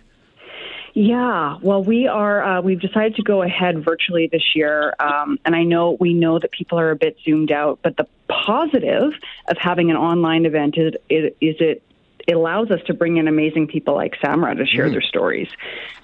Yeah, 0.95 1.57
well, 1.63 1.83
we 1.83 2.07
are. 2.07 2.43
Uh, 2.45 2.61
we've 2.61 2.81
decided 2.81 3.17
to 3.17 3.23
go 3.23 3.43
ahead 3.43 3.83
virtually 3.83 4.29
this 4.31 4.55
year, 4.55 4.93
um, 5.01 5.39
and 5.45 5.57
I 5.57 5.63
know 5.63 5.97
we 5.99 6.13
know 6.13 6.39
that 6.39 6.51
people 6.51 6.79
are 6.79 6.91
a 6.91 6.97
bit 6.97 7.17
zoomed 7.25 7.51
out. 7.51 7.79
But 7.83 7.97
the 7.97 8.07
positive 8.29 9.13
of 9.49 9.57
having 9.59 9.91
an 9.91 9.97
online 9.97 10.45
event 10.45 10.77
is, 10.77 10.93
is, 11.09 11.33
is 11.41 11.57
it 11.61 11.83
it 12.27 12.35
allows 12.35 12.71
us 12.71 12.81
to 12.87 12.95
bring 12.95 13.17
in 13.17 13.27
amazing 13.27 13.67
people 13.67 13.95
like 13.95 14.15
Samra 14.23 14.57
to 14.57 14.67
share 14.67 14.89
mm. 14.89 14.93
their 14.93 15.03
stories. 15.03 15.49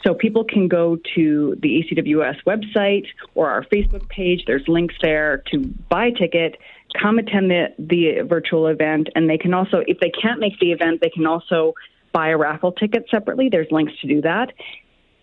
So 0.03 0.15
people 0.15 0.45
can 0.45 0.69
go 0.69 0.99
to 1.15 1.57
the 1.61 1.85
ACWS 1.85 2.43
website 2.45 3.07
or 3.35 3.51
our 3.51 3.65
Facebook 3.65 4.09
page. 4.09 4.45
There's 4.47 4.67
links 4.69 4.95
there 5.01 5.43
to 5.53 5.61
buy 5.89 6.07
a 6.07 6.13
ticket, 6.13 6.57
come 7.01 7.19
attend 7.19 7.51
the 7.51 7.75
the 7.79 8.23
virtual 8.23 8.67
event, 8.69 9.11
and 9.15 9.29
they 9.29 9.39
can 9.39 9.55
also, 9.55 9.83
if 9.87 10.01
they 10.01 10.11
can't 10.11 10.41
make 10.41 10.59
the 10.61 10.73
event, 10.73 11.01
they 11.01 11.11
can 11.11 11.27
also 11.27 11.75
buy 12.19 12.31
a 12.31 12.37
raffle 12.37 12.73
ticket 12.73 13.07
separately. 13.09 13.49
There's 13.49 13.71
links 13.71 13.93
to 14.01 14.09
do 14.09 14.21
that. 14.23 14.53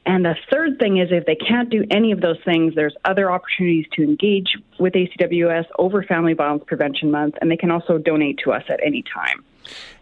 And 0.05 0.23
the 0.23 0.35
third 0.49 0.79
thing 0.79 0.97
is 0.97 1.09
if 1.11 1.25
they 1.25 1.35
can't 1.35 1.69
do 1.69 1.83
any 1.91 2.13
of 2.13 2.21
those 2.21 2.37
things, 2.45 2.73
there's 2.73 2.95
other 3.03 3.29
opportunities 3.29 3.85
to 3.93 4.03
engage 4.03 4.55
with 4.79 4.93
ACWS 4.93 5.65
over 5.77 6.03
Family 6.03 6.33
Violence 6.33 6.63
Prevention 6.65 7.11
Month, 7.11 7.35
and 7.41 7.51
they 7.51 7.57
can 7.57 7.69
also 7.69 7.97
donate 7.97 8.39
to 8.45 8.53
us 8.53 8.63
at 8.69 8.79
any 8.81 9.03
time. 9.13 9.43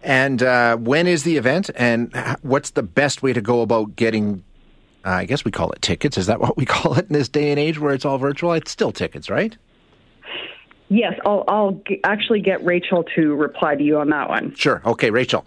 And 0.04 0.44
uh, 0.44 0.78
when 0.78 1.08
is 1.08 1.24
the 1.24 1.36
event, 1.38 1.72
and 1.76 2.14
what's 2.44 2.72
the 2.72 2.84
best 2.84 3.24
way 3.24 3.34
to 3.34 3.42
go 3.42 3.62
about 3.62 3.96
getting? 3.96 4.44
Uh, 5.04 5.10
I 5.10 5.26
guess 5.26 5.44
we 5.44 5.50
call 5.50 5.72
it 5.72 5.82
tickets. 5.82 6.16
Is 6.18 6.28
that 6.28 6.40
what 6.40 6.58
we 6.58 6.66
call 6.76 6.94
it 7.00 7.08
in 7.08 7.14
this 7.14 7.28
day 7.30 7.50
and 7.50 7.60
age 7.60 7.80
where 7.80 7.96
it's 7.96 8.06
all 8.06 8.20
virtual? 8.20 8.54
It's 8.54 8.70
still 8.70 8.92
tickets, 8.92 9.32
right? 9.32 9.58
Yes, 10.90 11.14
I'll, 11.26 11.44
I'll 11.48 11.72
g- 11.88 12.02
actually 12.04 12.42
get 12.42 12.64
Rachel 12.64 13.04
to 13.16 13.34
reply 13.34 13.74
to 13.74 13.84
you 13.84 13.98
on 13.98 14.10
that 14.10 14.30
one. 14.30 14.54
Sure. 14.54 14.80
Okay, 14.86 15.10
Rachel. 15.10 15.44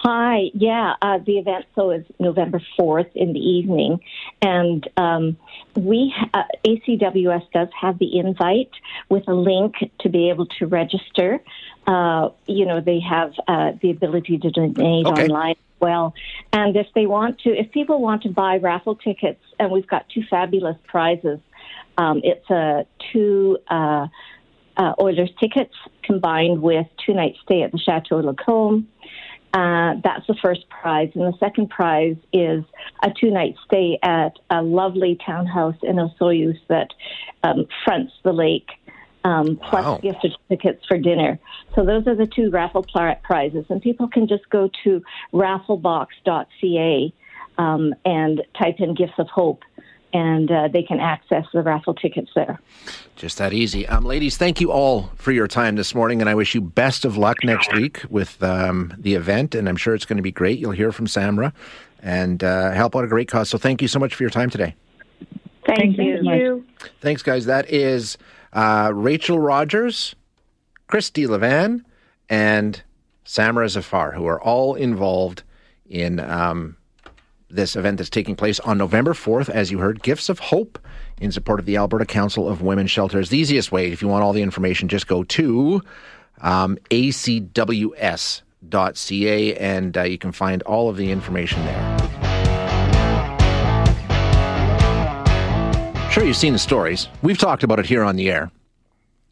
Hi, 0.00 0.50
yeah, 0.54 0.94
uh, 1.02 1.18
the 1.18 1.38
event 1.38 1.66
so 1.74 1.90
is 1.90 2.04
November 2.20 2.62
4th 2.78 3.10
in 3.16 3.32
the 3.32 3.40
evening, 3.40 3.98
and 4.40 4.88
um, 4.96 5.36
we 5.74 6.14
uh, 6.32 6.44
ACWS 6.64 7.50
does 7.52 7.66
have 7.80 7.98
the 7.98 8.16
invite 8.16 8.70
with 9.08 9.26
a 9.26 9.34
link 9.34 9.74
to 10.00 10.08
be 10.08 10.30
able 10.30 10.46
to 10.60 10.68
register. 10.68 11.40
Uh, 11.88 12.28
you 12.46 12.64
know, 12.64 12.80
they 12.80 13.00
have 13.00 13.32
uh, 13.48 13.72
the 13.82 13.90
ability 13.90 14.38
to 14.38 14.50
donate 14.52 15.04
okay. 15.04 15.24
online 15.24 15.56
as 15.56 15.80
well, 15.80 16.14
and 16.52 16.76
if 16.76 16.86
they 16.94 17.06
want 17.06 17.40
to, 17.40 17.50
if 17.50 17.72
people 17.72 18.00
want 18.00 18.22
to 18.22 18.28
buy 18.28 18.58
raffle 18.58 18.94
tickets, 18.94 19.42
and 19.58 19.72
we've 19.72 19.88
got 19.88 20.08
two 20.10 20.22
fabulous 20.30 20.76
prizes. 20.86 21.40
Um, 21.96 22.20
it's 22.22 22.48
a 22.50 22.86
two. 23.12 23.58
Uh, 23.68 24.06
uh, 24.76 24.94
Oilers 25.00 25.30
tickets 25.40 25.74
combined 26.04 26.62
with 26.62 26.86
two 27.04 27.12
night 27.12 27.34
stay 27.42 27.62
at 27.62 27.72
the 27.72 27.78
Chateau 27.78 28.18
Lacombe 28.18 28.86
uh, 29.54 29.94
that's 30.04 30.26
the 30.26 30.36
first 30.42 30.68
prize. 30.68 31.10
And 31.14 31.32
the 31.32 31.38
second 31.38 31.70
prize 31.70 32.16
is 32.32 32.64
a 33.02 33.10
two 33.10 33.30
night 33.30 33.54
stay 33.64 33.98
at 34.02 34.38
a 34.50 34.62
lovely 34.62 35.18
townhouse 35.24 35.76
in 35.82 35.96
Osoyoos 35.96 36.58
that 36.68 36.88
um, 37.42 37.66
fronts 37.84 38.12
the 38.24 38.32
lake, 38.32 38.68
um, 39.24 39.56
plus 39.56 39.84
wow. 39.84 39.98
gift 39.98 40.18
certificates 40.22 40.84
for 40.86 40.98
dinner. 40.98 41.38
So 41.74 41.84
those 41.84 42.06
are 42.06 42.14
the 42.14 42.26
two 42.26 42.50
raffle 42.50 42.84
prizes. 43.22 43.64
And 43.70 43.80
people 43.80 44.08
can 44.08 44.28
just 44.28 44.48
go 44.50 44.70
to 44.84 45.02
rafflebox.ca 45.32 47.14
um, 47.56 47.94
and 48.04 48.42
type 48.58 48.76
in 48.78 48.94
Gifts 48.94 49.18
of 49.18 49.28
Hope 49.28 49.62
and 50.12 50.50
uh, 50.50 50.68
they 50.68 50.82
can 50.82 51.00
access 51.00 51.44
the 51.52 51.62
raffle 51.62 51.94
tickets 51.94 52.30
there. 52.34 52.60
Just 53.16 53.38
that 53.38 53.52
easy. 53.52 53.86
Um, 53.86 54.04
ladies, 54.04 54.36
thank 54.36 54.60
you 54.60 54.70
all 54.70 55.10
for 55.16 55.32
your 55.32 55.48
time 55.48 55.76
this 55.76 55.94
morning, 55.94 56.20
and 56.20 56.30
I 56.30 56.34
wish 56.34 56.54
you 56.54 56.60
best 56.60 57.04
of 57.04 57.16
luck 57.16 57.42
next 57.44 57.72
week 57.74 58.02
with 58.08 58.42
um, 58.42 58.94
the 58.96 59.14
event, 59.14 59.54
and 59.54 59.68
I'm 59.68 59.76
sure 59.76 59.94
it's 59.94 60.04
going 60.04 60.16
to 60.16 60.22
be 60.22 60.32
great. 60.32 60.58
You'll 60.58 60.72
hear 60.72 60.92
from 60.92 61.06
Samra 61.06 61.52
and 62.02 62.42
uh, 62.44 62.70
help 62.72 62.94
out 62.96 63.04
a 63.04 63.08
great 63.08 63.28
cause. 63.28 63.48
So 63.48 63.58
thank 63.58 63.82
you 63.82 63.88
so 63.88 63.98
much 63.98 64.14
for 64.14 64.22
your 64.22 64.30
time 64.30 64.50
today. 64.50 64.74
Thank, 65.66 65.96
thank 65.96 65.98
you. 65.98 66.20
you. 66.22 66.66
Thanks, 67.00 67.22
guys. 67.22 67.44
That 67.46 67.68
is 67.68 68.16
uh, 68.52 68.90
Rachel 68.94 69.38
Rogers, 69.38 70.14
Christy 70.86 71.26
Levan, 71.26 71.84
and 72.28 72.82
Samra 73.26 73.68
Zafar, 73.68 74.12
who 74.12 74.26
are 74.26 74.40
all 74.40 74.74
involved 74.74 75.42
in 75.88 76.20
um, 76.20 76.76
this 77.50 77.76
event 77.76 77.98
that's 77.98 78.10
taking 78.10 78.36
place 78.36 78.60
on 78.60 78.78
November 78.78 79.14
4th, 79.14 79.48
as 79.48 79.70
you 79.70 79.78
heard, 79.78 80.02
Gifts 80.02 80.28
of 80.28 80.38
Hope 80.38 80.78
in 81.20 81.32
support 81.32 81.60
of 81.60 81.66
the 81.66 81.76
Alberta 81.76 82.04
Council 82.04 82.48
of 82.48 82.62
Women's 82.62 82.90
Shelters. 82.90 83.30
The 83.30 83.38
easiest 83.38 83.72
way, 83.72 83.90
if 83.90 84.02
you 84.02 84.08
want 84.08 84.22
all 84.22 84.32
the 84.32 84.42
information, 84.42 84.88
just 84.88 85.06
go 85.06 85.24
to 85.24 85.82
um, 86.40 86.78
acws.ca 86.90 88.42
and 89.56 89.96
uh, 89.96 90.02
you 90.02 90.18
can 90.18 90.32
find 90.32 90.62
all 90.62 90.88
of 90.88 90.96
the 90.96 91.10
information 91.10 91.64
there. 91.64 91.98
sure 96.18 96.26
you've 96.26 96.36
seen 96.36 96.52
the 96.52 96.58
stories. 96.58 97.06
We've 97.22 97.38
talked 97.38 97.62
about 97.62 97.78
it 97.78 97.86
here 97.86 98.02
on 98.02 98.16
the 98.16 98.28
air 98.28 98.50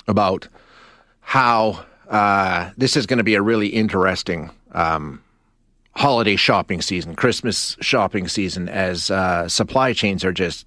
about 0.06 0.46
how 1.20 1.84
uh, 2.08 2.70
this 2.76 2.96
is 2.96 3.06
going 3.06 3.16
to 3.16 3.24
be 3.24 3.34
a 3.34 3.42
really 3.42 3.66
interesting 3.66 4.52
um, 4.70 5.20
holiday 5.96 6.36
shopping 6.36 6.82
season, 6.82 7.14
Christmas 7.14 7.76
shopping 7.80 8.28
season, 8.28 8.68
as 8.68 9.10
uh, 9.10 9.48
supply 9.48 9.92
chains 9.92 10.24
are 10.24 10.32
just 10.32 10.66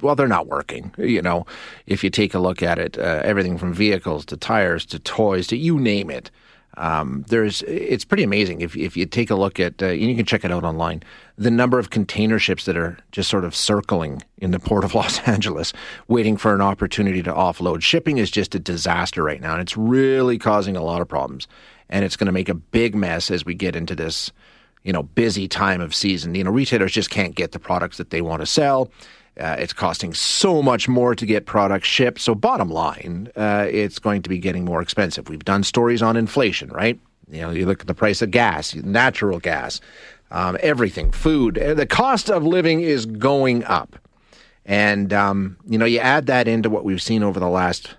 well, 0.00 0.14
they're 0.14 0.28
not 0.28 0.46
working. 0.46 0.94
You 0.96 1.20
know, 1.20 1.44
if 1.86 2.02
you 2.02 2.10
take 2.10 2.32
a 2.32 2.38
look 2.38 2.62
at 2.62 2.78
it, 2.78 2.96
uh, 2.96 3.20
everything 3.24 3.58
from 3.58 3.74
vehicles 3.74 4.24
to 4.26 4.36
tires 4.36 4.86
to 4.86 4.98
toys 4.98 5.46
to 5.48 5.56
you 5.56 5.78
name 5.78 6.10
it. 6.10 6.30
Um, 6.76 7.24
there's 7.28 7.62
it's 7.62 8.04
pretty 8.04 8.22
amazing 8.22 8.60
if 8.60 8.76
if 8.76 8.96
you 8.96 9.04
take 9.04 9.28
a 9.28 9.34
look 9.34 9.58
at 9.58 9.82
uh, 9.82 9.88
you 9.88 10.14
can 10.14 10.24
check 10.24 10.44
it 10.44 10.52
out 10.52 10.62
online 10.62 11.02
the 11.36 11.50
number 11.50 11.80
of 11.80 11.90
container 11.90 12.38
ships 12.38 12.64
that 12.66 12.76
are 12.76 12.96
just 13.10 13.28
sort 13.28 13.44
of 13.44 13.56
circling 13.56 14.22
in 14.38 14.52
the 14.52 14.60
port 14.60 14.84
of 14.84 14.94
Los 15.00 15.18
Angeles 15.28 15.72
waiting 16.06 16.36
for 16.36 16.54
an 16.54 16.60
opportunity 16.60 17.24
to 17.24 17.32
offload 17.32 17.82
shipping 17.82 18.18
is 18.18 18.30
just 18.30 18.54
a 18.54 18.60
disaster 18.60 19.24
right 19.24 19.40
now 19.40 19.52
and 19.52 19.60
it's 19.60 19.76
really 19.76 20.38
causing 20.38 20.76
a 20.76 20.82
lot 20.82 21.02
of 21.02 21.08
problems 21.08 21.48
and 21.88 22.04
it's 22.04 22.16
going 22.16 22.26
to 22.26 22.32
make 22.32 22.48
a 22.48 22.54
big 22.54 22.94
mess 22.94 23.32
as 23.32 23.44
we 23.44 23.52
get 23.52 23.74
into 23.74 23.96
this 23.96 24.30
you 24.84 24.92
know 24.92 25.02
busy 25.02 25.46
time 25.48 25.80
of 25.80 25.94
season 25.94 26.34
you 26.34 26.44
know 26.44 26.50
retailers 26.50 26.92
just 26.92 27.10
can't 27.10 27.34
get 27.34 27.52
the 27.52 27.58
products 27.58 27.96
that 27.96 28.10
they 28.10 28.20
want 28.20 28.40
to 28.40 28.46
sell 28.46 28.90
uh, 29.38 29.56
it's 29.58 29.72
costing 29.72 30.12
so 30.12 30.60
much 30.62 30.88
more 30.88 31.14
to 31.14 31.24
get 31.24 31.46
products 31.46 31.88
shipped. 31.88 32.20
So, 32.20 32.34
bottom 32.34 32.68
line, 32.68 33.30
uh, 33.36 33.66
it's 33.70 33.98
going 33.98 34.22
to 34.22 34.28
be 34.28 34.38
getting 34.38 34.64
more 34.64 34.82
expensive. 34.82 35.28
We've 35.28 35.44
done 35.44 35.62
stories 35.62 36.02
on 36.02 36.16
inflation, 36.16 36.68
right? 36.70 37.00
You 37.30 37.42
know, 37.42 37.50
you 37.50 37.64
look 37.64 37.80
at 37.80 37.86
the 37.86 37.94
price 37.94 38.22
of 38.22 38.30
gas, 38.30 38.74
natural 38.74 39.38
gas, 39.38 39.80
um, 40.30 40.58
everything, 40.60 41.10
food. 41.10 41.58
Uh, 41.58 41.74
the 41.74 41.86
cost 41.86 42.30
of 42.30 42.44
living 42.44 42.80
is 42.80 43.06
going 43.06 43.64
up. 43.64 43.96
And, 44.66 45.12
um, 45.12 45.56
you 45.66 45.78
know, 45.78 45.86
you 45.86 45.98
add 46.00 46.26
that 46.26 46.46
into 46.46 46.68
what 46.68 46.84
we've 46.84 47.02
seen 47.02 47.22
over 47.22 47.40
the 47.40 47.48
last 47.48 47.94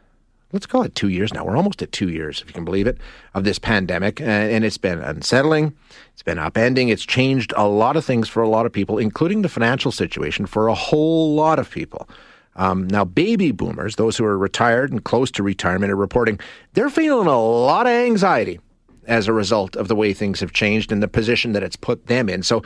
let's 0.53 0.65
call 0.65 0.83
it 0.83 0.95
two 0.95 1.09
years 1.09 1.33
now. 1.33 1.45
We're 1.45 1.57
almost 1.57 1.81
at 1.81 1.91
two 1.91 2.09
years, 2.09 2.41
if 2.41 2.47
you 2.47 2.53
can 2.53 2.65
believe 2.65 2.87
it, 2.87 2.97
of 3.33 3.43
this 3.43 3.59
pandemic. 3.59 4.19
And 4.21 4.63
it's 4.63 4.77
been 4.77 4.99
unsettling, 4.99 5.75
it's 6.13 6.23
been 6.23 6.37
upending, 6.37 6.89
it's 6.89 7.05
changed 7.05 7.53
a 7.55 7.67
lot 7.67 7.95
of 7.95 8.05
things 8.05 8.27
for 8.27 8.43
a 8.43 8.49
lot 8.49 8.65
of 8.65 8.71
people, 8.71 8.97
including 8.97 9.41
the 9.41 9.49
financial 9.49 9.91
situation 9.91 10.45
for 10.45 10.67
a 10.67 10.75
whole 10.75 11.35
lot 11.35 11.59
of 11.59 11.69
people. 11.69 12.07
Um, 12.55 12.87
now, 12.87 13.05
baby 13.05 13.51
boomers, 13.51 13.95
those 13.95 14.17
who 14.17 14.25
are 14.25 14.37
retired 14.37 14.91
and 14.91 15.03
close 15.03 15.31
to 15.31 15.43
retirement, 15.43 15.91
are 15.91 15.95
reporting 15.95 16.39
they're 16.73 16.89
feeling 16.89 17.27
a 17.27 17.41
lot 17.41 17.87
of 17.87 17.93
anxiety 17.93 18.59
as 19.07 19.27
a 19.27 19.33
result 19.33 19.75
of 19.75 19.87
the 19.87 19.95
way 19.95 20.13
things 20.13 20.41
have 20.41 20.51
changed 20.51 20.91
and 20.91 21.01
the 21.01 21.07
position 21.07 21.53
that 21.53 21.63
it's 21.63 21.77
put 21.77 22.07
them 22.07 22.27
in. 22.27 22.43
So, 22.43 22.61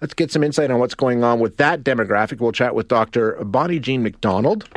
let's 0.00 0.14
get 0.14 0.30
some 0.30 0.42
insight 0.42 0.70
on 0.70 0.80
what's 0.80 0.94
going 0.94 1.22
on 1.22 1.40
with 1.40 1.56
that 1.58 1.84
demographic. 1.84 2.40
We'll 2.40 2.52
chat 2.52 2.74
with 2.74 2.88
Dr. 2.88 3.42
Bonnie 3.44 3.78
Jean 3.78 4.02
MacDonald 4.02 4.68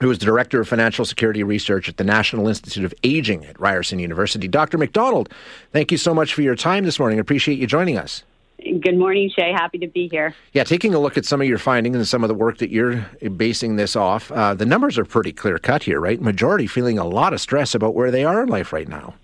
who 0.00 0.10
is 0.10 0.18
the 0.18 0.26
Director 0.26 0.60
of 0.60 0.68
Financial 0.68 1.04
Security 1.04 1.42
Research 1.42 1.88
at 1.88 1.96
the 1.96 2.04
National 2.04 2.48
Institute 2.48 2.84
of 2.84 2.94
Aging 3.02 3.44
at 3.44 3.58
Ryerson 3.60 3.98
University. 3.98 4.48
Dr. 4.48 4.78
MacDonald, 4.78 5.32
thank 5.72 5.90
you 5.90 5.98
so 5.98 6.14
much 6.14 6.34
for 6.34 6.42
your 6.42 6.54
time 6.54 6.84
this 6.84 6.98
morning. 6.98 7.18
I 7.18 7.20
appreciate 7.20 7.58
you 7.58 7.66
joining 7.66 7.98
us. 7.98 8.22
Good 8.58 8.98
morning, 8.98 9.30
Shay. 9.30 9.52
Happy 9.52 9.78
to 9.78 9.86
be 9.86 10.08
here. 10.08 10.34
Yeah, 10.52 10.64
taking 10.64 10.92
a 10.92 10.98
look 10.98 11.16
at 11.16 11.24
some 11.24 11.40
of 11.40 11.46
your 11.46 11.58
findings 11.58 11.96
and 11.96 12.06
some 12.06 12.24
of 12.24 12.28
the 12.28 12.34
work 12.34 12.58
that 12.58 12.70
you're 12.70 12.96
basing 13.36 13.76
this 13.76 13.94
off, 13.94 14.32
uh, 14.32 14.52
the 14.52 14.66
numbers 14.66 14.98
are 14.98 15.04
pretty 15.04 15.32
clear 15.32 15.58
cut 15.58 15.84
here, 15.84 16.00
right? 16.00 16.20
Majority 16.20 16.66
feeling 16.66 16.98
a 16.98 17.06
lot 17.06 17.32
of 17.32 17.40
stress 17.40 17.74
about 17.74 17.94
where 17.94 18.10
they 18.10 18.24
are 18.24 18.42
in 18.42 18.48
life 18.48 18.72
right 18.72 18.88
now. 18.88 19.14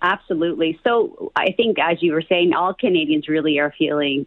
Absolutely. 0.00 0.80
So 0.84 1.32
I 1.34 1.52
think, 1.52 1.78
as 1.80 2.02
you 2.02 2.12
were 2.12 2.22
saying, 2.22 2.54
all 2.54 2.72
Canadians 2.72 3.28
really 3.28 3.58
are 3.58 3.74
feeling 3.76 4.26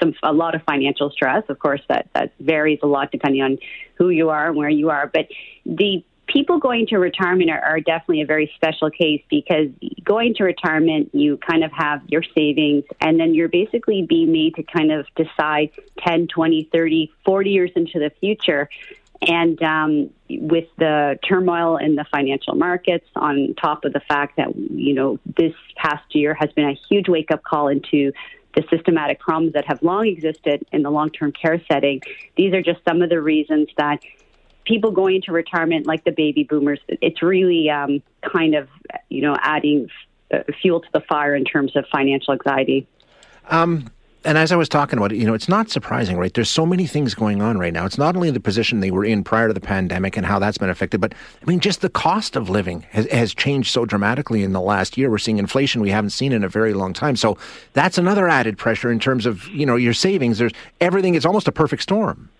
some 0.00 0.14
a 0.22 0.32
lot 0.32 0.54
of 0.54 0.62
financial 0.62 1.10
stress. 1.10 1.44
Of 1.48 1.58
course, 1.58 1.80
that 1.88 2.08
that 2.14 2.32
varies 2.40 2.80
a 2.82 2.86
lot 2.86 3.10
depending 3.10 3.42
on 3.42 3.58
who 3.96 4.10
you 4.10 4.30
are 4.30 4.48
and 4.48 4.56
where 4.56 4.68
you 4.68 4.90
are. 4.90 5.10
But 5.12 5.28
the 5.64 6.04
people 6.26 6.58
going 6.58 6.86
to 6.86 6.96
retirement 6.98 7.50
are, 7.50 7.60
are, 7.60 7.80
definitely 7.80 8.22
a 8.22 8.26
very 8.26 8.50
special 8.56 8.90
case 8.90 9.22
because 9.28 9.68
going 10.02 10.34
to 10.34 10.44
retirement, 10.44 11.10
you 11.12 11.36
kind 11.36 11.62
of 11.64 11.72
have 11.72 12.02
your 12.08 12.22
savings 12.34 12.84
and 13.00 13.20
then 13.20 13.34
you're 13.34 13.48
basically 13.48 14.02
being 14.02 14.32
made 14.32 14.54
to 14.54 14.62
kind 14.62 14.90
of 14.90 15.06
decide 15.16 15.70
10, 15.98 16.28
20, 16.28 16.68
30, 16.72 17.12
40 17.24 17.50
years 17.50 17.70
into 17.76 17.98
the 17.98 18.10
future. 18.20 18.68
And 19.22 19.62
um, 19.62 20.10
with 20.28 20.68
the 20.76 21.18
turmoil 21.26 21.76
in 21.76 21.94
the 21.94 22.04
financial 22.10 22.54
markets, 22.54 23.06
on 23.14 23.54
top 23.60 23.84
of 23.84 23.92
the 23.92 24.00
fact 24.00 24.36
that, 24.36 24.54
you 24.56 24.94
know, 24.94 25.18
this 25.24 25.54
past 25.76 26.14
year 26.14 26.34
has 26.34 26.52
been 26.52 26.68
a 26.68 26.76
huge 26.88 27.08
wake 27.08 27.30
up 27.30 27.42
call 27.42 27.68
into 27.68 28.12
the 28.54 28.64
systematic 28.70 29.20
problems 29.20 29.52
that 29.54 29.66
have 29.66 29.82
long 29.82 30.06
existed 30.06 30.64
in 30.72 30.82
the 30.82 30.90
long 30.90 31.10
term 31.10 31.32
care 31.32 31.60
setting. 31.70 32.00
These 32.36 32.52
are 32.54 32.62
just 32.62 32.80
some 32.86 33.02
of 33.02 33.10
the 33.10 33.20
reasons 33.20 33.68
that 33.76 34.00
people 34.64 34.90
going 34.90 35.16
into 35.16 35.32
retirement, 35.32 35.86
like 35.86 36.04
the 36.04 36.10
baby 36.10 36.44
boomers, 36.44 36.80
it's 36.88 37.22
really 37.22 37.68
um, 37.70 38.02
kind 38.22 38.54
of, 38.54 38.68
you 39.08 39.22
know, 39.22 39.36
adding 39.40 39.88
uh, 40.32 40.38
fuel 40.60 40.80
to 40.80 40.88
the 40.92 41.00
fire 41.00 41.34
in 41.34 41.44
terms 41.44 41.76
of 41.76 41.84
financial 41.92 42.32
anxiety. 42.32 42.86
Um, 43.50 43.90
and 44.24 44.38
as 44.38 44.52
I 44.52 44.56
was 44.56 44.68
talking 44.68 44.98
about 44.98 45.12
it, 45.12 45.16
you 45.16 45.26
know, 45.26 45.34
it's 45.34 45.48
not 45.48 45.70
surprising, 45.70 46.16
right? 46.16 46.32
There's 46.32 46.50
so 46.50 46.64
many 46.64 46.86
things 46.86 47.14
going 47.14 47.42
on 47.42 47.58
right 47.58 47.72
now. 47.72 47.84
It's 47.84 47.98
not 47.98 48.16
only 48.16 48.30
the 48.30 48.40
position 48.40 48.80
they 48.80 48.90
were 48.90 49.04
in 49.04 49.22
prior 49.22 49.48
to 49.48 49.54
the 49.54 49.60
pandemic 49.60 50.16
and 50.16 50.24
how 50.24 50.38
that's 50.38 50.58
been 50.58 50.70
affected, 50.70 51.00
but 51.00 51.14
I 51.42 51.44
mean, 51.44 51.60
just 51.60 51.82
the 51.82 51.90
cost 51.90 52.34
of 52.34 52.48
living 52.48 52.86
has, 52.90 53.06
has 53.12 53.34
changed 53.34 53.70
so 53.70 53.84
dramatically 53.84 54.42
in 54.42 54.52
the 54.52 54.60
last 54.60 54.96
year. 54.96 55.10
We're 55.10 55.18
seeing 55.18 55.38
inflation 55.38 55.82
we 55.82 55.90
haven't 55.90 56.10
seen 56.10 56.32
in 56.32 56.42
a 56.42 56.48
very 56.48 56.72
long 56.74 56.92
time. 56.92 57.16
So 57.16 57.36
that's 57.74 57.98
another 57.98 58.28
added 58.28 58.56
pressure 58.56 58.90
in 58.90 58.98
terms 58.98 59.26
of, 59.26 59.46
you 59.48 59.66
know, 59.66 59.76
your 59.76 59.94
savings. 59.94 60.38
There's 60.38 60.52
everything. 60.80 61.14
It's 61.14 61.26
almost 61.26 61.48
a 61.48 61.52
perfect 61.52 61.82
storm. 61.82 62.30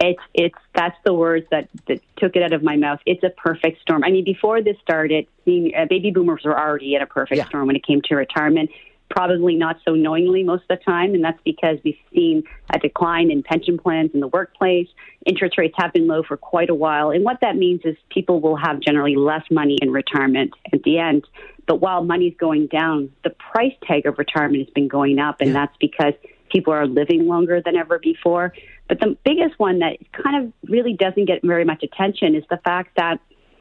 It's 0.00 0.20
it's 0.34 0.58
that's 0.74 0.96
the 1.04 1.14
words 1.14 1.46
that, 1.52 1.68
that 1.86 2.00
took 2.16 2.34
it 2.34 2.42
out 2.42 2.52
of 2.52 2.62
my 2.64 2.76
mouth. 2.76 2.98
It's 3.06 3.22
a 3.22 3.30
perfect 3.30 3.80
storm. 3.82 4.02
I 4.02 4.10
mean, 4.10 4.24
before 4.24 4.60
this 4.60 4.76
started, 4.82 5.28
uh, 5.46 5.86
baby 5.88 6.10
boomers 6.10 6.42
were 6.44 6.58
already 6.58 6.96
in 6.96 7.02
a 7.02 7.06
perfect 7.06 7.38
yeah. 7.38 7.46
storm 7.46 7.68
when 7.68 7.76
it 7.76 7.86
came 7.86 8.02
to 8.02 8.16
retirement 8.16 8.70
probably 9.12 9.54
not 9.54 9.76
so 9.86 9.94
knowingly 9.94 10.42
most 10.42 10.62
of 10.62 10.78
the 10.78 10.84
time, 10.84 11.14
and 11.14 11.22
that's 11.22 11.40
because 11.44 11.76
we've 11.84 11.98
seen 12.14 12.42
a 12.72 12.78
decline 12.78 13.30
in 13.30 13.42
pension 13.42 13.78
plans 13.78 14.10
in 14.14 14.20
the 14.20 14.28
workplace. 14.28 14.88
Interest 15.26 15.58
rates 15.58 15.74
have 15.76 15.92
been 15.92 16.06
low 16.06 16.22
for 16.22 16.36
quite 16.36 16.70
a 16.70 16.74
while, 16.74 17.10
and 17.10 17.22
what 17.22 17.38
that 17.42 17.56
means 17.56 17.82
is 17.84 17.94
people 18.08 18.40
will 18.40 18.56
have 18.56 18.80
generally 18.80 19.14
less 19.14 19.44
money 19.50 19.78
in 19.82 19.90
retirement 19.90 20.52
at 20.72 20.82
the 20.82 20.98
end. 20.98 21.24
But 21.66 21.76
while 21.76 22.02
money's 22.02 22.34
going 22.40 22.68
down, 22.68 23.12
the 23.22 23.30
price 23.30 23.74
tag 23.86 24.06
of 24.06 24.18
retirement 24.18 24.64
has 24.64 24.72
been 24.74 24.88
going 24.88 25.18
up, 25.18 25.40
and 25.40 25.48
yeah. 25.48 25.54
that's 25.54 25.76
because 25.78 26.14
people 26.50 26.72
are 26.72 26.86
living 26.86 27.26
longer 27.26 27.60
than 27.62 27.76
ever 27.76 27.98
before. 27.98 28.54
But 28.88 29.00
the 29.00 29.16
biggest 29.24 29.58
one 29.58 29.80
that 29.80 29.98
kind 30.12 30.44
of 30.44 30.52
really 30.70 30.94
doesn't 30.94 31.26
get 31.26 31.42
very 31.42 31.64
much 31.64 31.82
attention 31.82 32.34
is 32.34 32.44
the 32.48 32.58
fact 32.58 32.96
that 32.96 33.20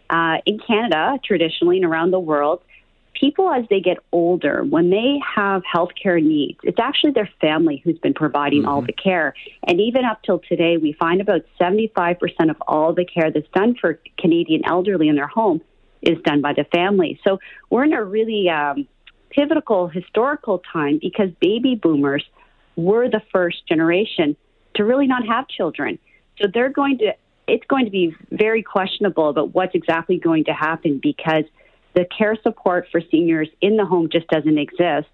uh, 0.09 0.37
in 0.45 0.59
Canada, 0.59 1.19
traditionally 1.23 1.77
and 1.77 1.85
around 1.85 2.11
the 2.11 2.19
world, 2.19 2.61
people 3.21 3.51
as 3.51 3.63
they 3.69 3.79
get 3.79 3.97
older, 4.11 4.63
when 4.63 4.89
they 4.89 5.19
have 5.35 5.61
healthcare 5.63 6.21
needs, 6.21 6.59
it's 6.63 6.79
actually 6.79 7.11
their 7.11 7.29
family 7.39 7.79
who's 7.83 7.99
been 7.99 8.15
providing 8.15 8.61
mm-hmm. 8.61 8.69
all 8.69 8.81
the 8.81 8.91
care. 8.91 9.35
And 9.63 9.79
even 9.79 10.03
up 10.03 10.23
till 10.23 10.39
today, 10.39 10.77
we 10.77 10.93
find 10.93 11.21
about 11.21 11.41
75% 11.59 12.17
of 12.49 12.55
all 12.67 12.93
the 12.93 13.05
care 13.05 13.31
that's 13.31 13.47
done 13.53 13.75
for 13.79 13.99
Canadian 14.17 14.63
elderly 14.65 15.07
in 15.07 15.15
their 15.15 15.27
home 15.27 15.61
is 16.01 16.17
done 16.25 16.41
by 16.41 16.53
the 16.53 16.65
family. 16.73 17.19
So 17.23 17.39
we're 17.69 17.83
in 17.83 17.93
a 17.93 18.03
really 18.03 18.49
um, 18.49 18.87
pivotal 19.29 19.87
historical 19.87 20.63
time 20.73 20.97
because 20.99 21.29
baby 21.39 21.75
boomers 21.75 22.25
were 22.75 23.07
the 23.07 23.21
first 23.31 23.67
generation 23.67 24.35
to 24.75 24.83
really 24.83 25.05
not 25.05 25.27
have 25.27 25.47
children. 25.47 25.99
So 26.41 26.47
they're 26.51 26.69
going 26.69 26.97
to, 26.99 27.13
it's 27.47 27.65
going 27.67 27.85
to 27.85 27.91
be 27.91 28.15
very 28.31 28.63
questionable 28.63 29.29
about 29.29 29.53
what's 29.53 29.75
exactly 29.75 30.17
going 30.17 30.45
to 30.45 30.53
happen 30.53 30.99
because– 31.03 31.43
the 31.93 32.05
care 32.05 32.37
support 32.41 32.87
for 32.91 33.01
seniors 33.11 33.49
in 33.61 33.77
the 33.77 33.85
home 33.85 34.09
just 34.09 34.27
doesn't 34.27 34.57
exist. 34.57 35.07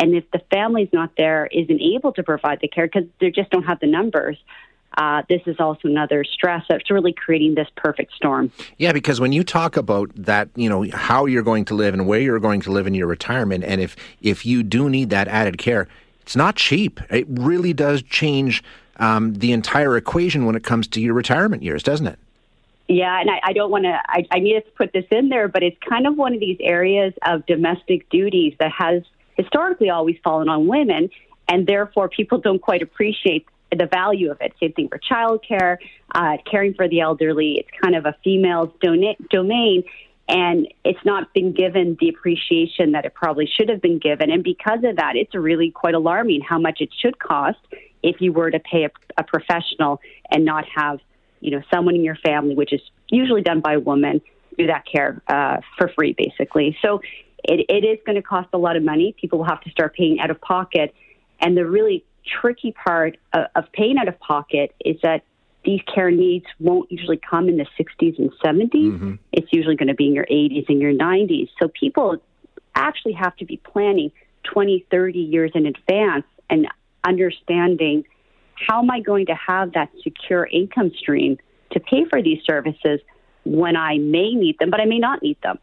And 0.00 0.14
if 0.14 0.30
the 0.30 0.40
family's 0.50 0.88
not 0.92 1.12
there, 1.16 1.48
isn't 1.52 1.80
able 1.80 2.12
to 2.14 2.22
provide 2.22 2.60
the 2.60 2.68
care 2.68 2.86
because 2.86 3.08
they 3.20 3.30
just 3.30 3.50
don't 3.50 3.64
have 3.64 3.80
the 3.80 3.86
numbers, 3.86 4.38
uh, 4.96 5.22
this 5.28 5.40
is 5.46 5.56
also 5.58 5.88
another 5.88 6.24
stress 6.24 6.64
that's 6.68 6.90
really 6.90 7.12
creating 7.12 7.54
this 7.54 7.68
perfect 7.76 8.14
storm. 8.14 8.52
Yeah, 8.78 8.92
because 8.92 9.20
when 9.20 9.32
you 9.32 9.42
talk 9.44 9.76
about 9.76 10.10
that, 10.14 10.48
you 10.54 10.68
know, 10.68 10.86
how 10.92 11.26
you're 11.26 11.42
going 11.42 11.64
to 11.66 11.74
live 11.74 11.94
and 11.94 12.06
where 12.06 12.20
you're 12.20 12.40
going 12.40 12.60
to 12.62 12.72
live 12.72 12.86
in 12.86 12.94
your 12.94 13.06
retirement, 13.06 13.64
and 13.64 13.80
if 13.80 13.96
if 14.20 14.44
you 14.44 14.62
do 14.62 14.90
need 14.90 15.10
that 15.10 15.28
added 15.28 15.58
care, 15.58 15.88
it's 16.20 16.36
not 16.36 16.56
cheap. 16.56 17.00
It 17.10 17.26
really 17.28 17.72
does 17.72 18.02
change 18.02 18.62
um, 18.96 19.34
the 19.34 19.52
entire 19.52 19.96
equation 19.96 20.44
when 20.44 20.56
it 20.56 20.62
comes 20.62 20.86
to 20.88 21.00
your 21.00 21.14
retirement 21.14 21.62
years, 21.62 21.82
doesn't 21.82 22.06
it? 22.06 22.18
Yeah, 22.94 23.20
and 23.20 23.30
I, 23.30 23.40
I 23.42 23.52
don't 23.54 23.70
want 23.70 23.84
to, 23.84 23.98
I, 24.06 24.26
I 24.30 24.38
needed 24.40 24.66
to 24.66 24.70
put 24.72 24.92
this 24.92 25.06
in 25.10 25.30
there, 25.30 25.48
but 25.48 25.62
it's 25.62 25.78
kind 25.88 26.06
of 26.06 26.16
one 26.16 26.34
of 26.34 26.40
these 26.40 26.58
areas 26.60 27.14
of 27.24 27.46
domestic 27.46 28.10
duties 28.10 28.54
that 28.60 28.70
has 28.76 29.02
historically 29.34 29.88
always 29.88 30.16
fallen 30.22 30.50
on 30.50 30.66
women, 30.66 31.08
and 31.48 31.66
therefore 31.66 32.10
people 32.10 32.38
don't 32.38 32.60
quite 32.60 32.82
appreciate 32.82 33.46
the 33.70 33.86
value 33.86 34.30
of 34.30 34.36
it. 34.42 34.52
Same 34.60 34.74
thing 34.74 34.88
for 34.88 34.98
childcare, 34.98 35.78
uh, 36.14 36.36
caring 36.50 36.74
for 36.74 36.86
the 36.86 37.00
elderly. 37.00 37.52
It's 37.60 37.70
kind 37.82 37.94
of 37.94 38.04
a 38.04 38.14
female's 38.22 38.72
dona- 38.82 39.16
domain, 39.30 39.84
and 40.28 40.68
it's 40.84 41.04
not 41.06 41.32
been 41.32 41.52
given 41.52 41.96
the 41.98 42.10
appreciation 42.10 42.92
that 42.92 43.06
it 43.06 43.14
probably 43.14 43.46
should 43.46 43.70
have 43.70 43.80
been 43.80 44.00
given. 44.00 44.30
And 44.30 44.44
because 44.44 44.84
of 44.84 44.96
that, 44.96 45.16
it's 45.16 45.34
really 45.34 45.70
quite 45.70 45.94
alarming 45.94 46.42
how 46.42 46.58
much 46.58 46.82
it 46.82 46.90
should 47.00 47.18
cost 47.18 47.58
if 48.02 48.20
you 48.20 48.34
were 48.34 48.50
to 48.50 48.60
pay 48.60 48.84
a, 48.84 48.90
a 49.16 49.24
professional 49.24 50.00
and 50.30 50.44
not 50.44 50.66
have 50.74 51.00
you 51.42 51.50
know, 51.50 51.62
someone 51.72 51.94
in 51.94 52.04
your 52.04 52.16
family, 52.16 52.54
which 52.54 52.72
is 52.72 52.80
usually 53.08 53.42
done 53.42 53.60
by 53.60 53.74
a 53.74 53.80
woman, 53.80 54.22
do 54.56 54.66
that 54.68 54.84
care 54.90 55.20
uh, 55.28 55.58
for 55.76 55.88
free, 55.88 56.14
basically. 56.16 56.76
So 56.80 57.00
it, 57.44 57.66
it 57.68 57.84
is 57.84 57.98
going 58.06 58.16
to 58.16 58.22
cost 58.22 58.48
a 58.52 58.58
lot 58.58 58.76
of 58.76 58.82
money. 58.82 59.14
People 59.20 59.40
will 59.40 59.46
have 59.46 59.60
to 59.62 59.70
start 59.70 59.94
paying 59.94 60.20
out 60.20 60.30
of 60.30 60.40
pocket. 60.40 60.94
And 61.40 61.56
the 61.56 61.66
really 61.66 62.04
tricky 62.40 62.72
part 62.72 63.16
of, 63.32 63.46
of 63.56 63.72
paying 63.72 63.98
out 63.98 64.08
of 64.08 64.18
pocket 64.20 64.74
is 64.84 64.96
that 65.02 65.24
these 65.64 65.80
care 65.92 66.10
needs 66.10 66.46
won't 66.58 66.90
usually 66.90 67.18
come 67.18 67.48
in 67.48 67.56
the 67.56 67.66
60s 67.78 68.18
and 68.18 68.32
70s. 68.44 68.72
Mm-hmm. 68.72 69.14
It's 69.32 69.48
usually 69.52 69.76
going 69.76 69.88
to 69.88 69.94
be 69.94 70.06
in 70.06 70.14
your 70.14 70.26
80s 70.26 70.68
and 70.68 70.80
your 70.80 70.92
90s. 70.92 71.48
So 71.60 71.68
people 71.68 72.16
actually 72.74 73.12
have 73.12 73.36
to 73.36 73.44
be 73.44 73.58
planning 73.58 74.12
20, 74.44 74.86
30 74.90 75.18
years 75.18 75.52
in 75.54 75.66
advance 75.66 76.24
and 76.50 76.68
understanding 77.04 78.04
how 78.54 78.80
am 78.80 78.90
I 78.90 79.00
going 79.00 79.26
to 79.26 79.34
have 79.34 79.72
that 79.72 79.90
secure 80.02 80.46
income 80.46 80.92
stream 80.96 81.38
to 81.72 81.80
pay 81.80 82.04
for 82.04 82.22
these 82.22 82.42
services 82.44 83.00
when 83.44 83.76
I 83.76 83.98
may 83.98 84.34
need 84.34 84.58
them, 84.58 84.70
but 84.70 84.80
I 84.80 84.84
may 84.84 84.98
not 84.98 85.22
need 85.22 85.38
them. 85.42 85.58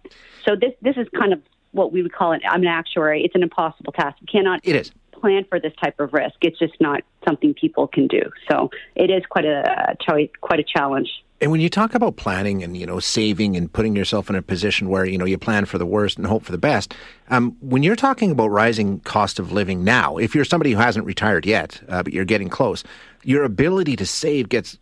So 0.45 0.55
this 0.55 0.73
this 0.81 0.97
is 0.97 1.07
kind 1.17 1.33
of 1.33 1.41
what 1.71 1.91
we 1.91 2.01
would 2.01 2.13
call 2.13 2.33
it. 2.33 2.41
I'm 2.49 2.61
an 2.61 2.67
actuary. 2.67 3.23
It's 3.23 3.35
an 3.35 3.43
impossible 3.43 3.93
task. 3.93 4.17
You 4.21 4.27
cannot. 4.27 4.61
It 4.63 4.75
is 4.75 4.91
plan 5.19 5.45
for 5.49 5.59
this 5.59 5.73
type 5.83 5.99
of 5.99 6.13
risk. 6.13 6.35
It's 6.41 6.57
just 6.57 6.79
not 6.79 7.01
something 7.27 7.53
people 7.53 7.87
can 7.87 8.07
do. 8.07 8.21
So 8.49 8.69
it 8.95 9.09
is 9.09 9.23
quite 9.29 9.45
a, 9.45 9.95
quite 10.41 10.59
a 10.59 10.63
challenge. 10.63 11.09
And 11.41 11.51
when 11.51 11.61
you 11.61 11.69
talk 11.69 11.95
about 11.95 12.17
planning 12.17 12.63
and 12.63 12.75
you 12.75 12.85
know 12.85 12.99
saving 12.99 13.55
and 13.55 13.71
putting 13.71 13.95
yourself 13.95 14.29
in 14.29 14.35
a 14.35 14.41
position 14.41 14.89
where 14.89 15.05
you 15.05 15.17
know 15.17 15.25
you 15.25 15.37
plan 15.37 15.65
for 15.65 15.77
the 15.77 15.85
worst 15.85 16.17
and 16.17 16.27
hope 16.27 16.43
for 16.43 16.51
the 16.51 16.57
best, 16.57 16.93
um, 17.29 17.55
when 17.61 17.83
you're 17.83 17.95
talking 17.95 18.31
about 18.31 18.49
rising 18.49 18.99
cost 19.01 19.39
of 19.39 19.51
living 19.51 19.83
now, 19.83 20.17
if 20.17 20.35
you're 20.35 20.45
somebody 20.45 20.71
who 20.71 20.77
hasn't 20.77 21.05
retired 21.05 21.45
yet 21.45 21.81
uh, 21.87 22.03
but 22.03 22.13
you're 22.13 22.25
getting 22.25 22.49
close, 22.49 22.83
your 23.23 23.43
ability 23.43 23.95
to 23.95 24.05
save 24.05 24.49
gets 24.49 24.77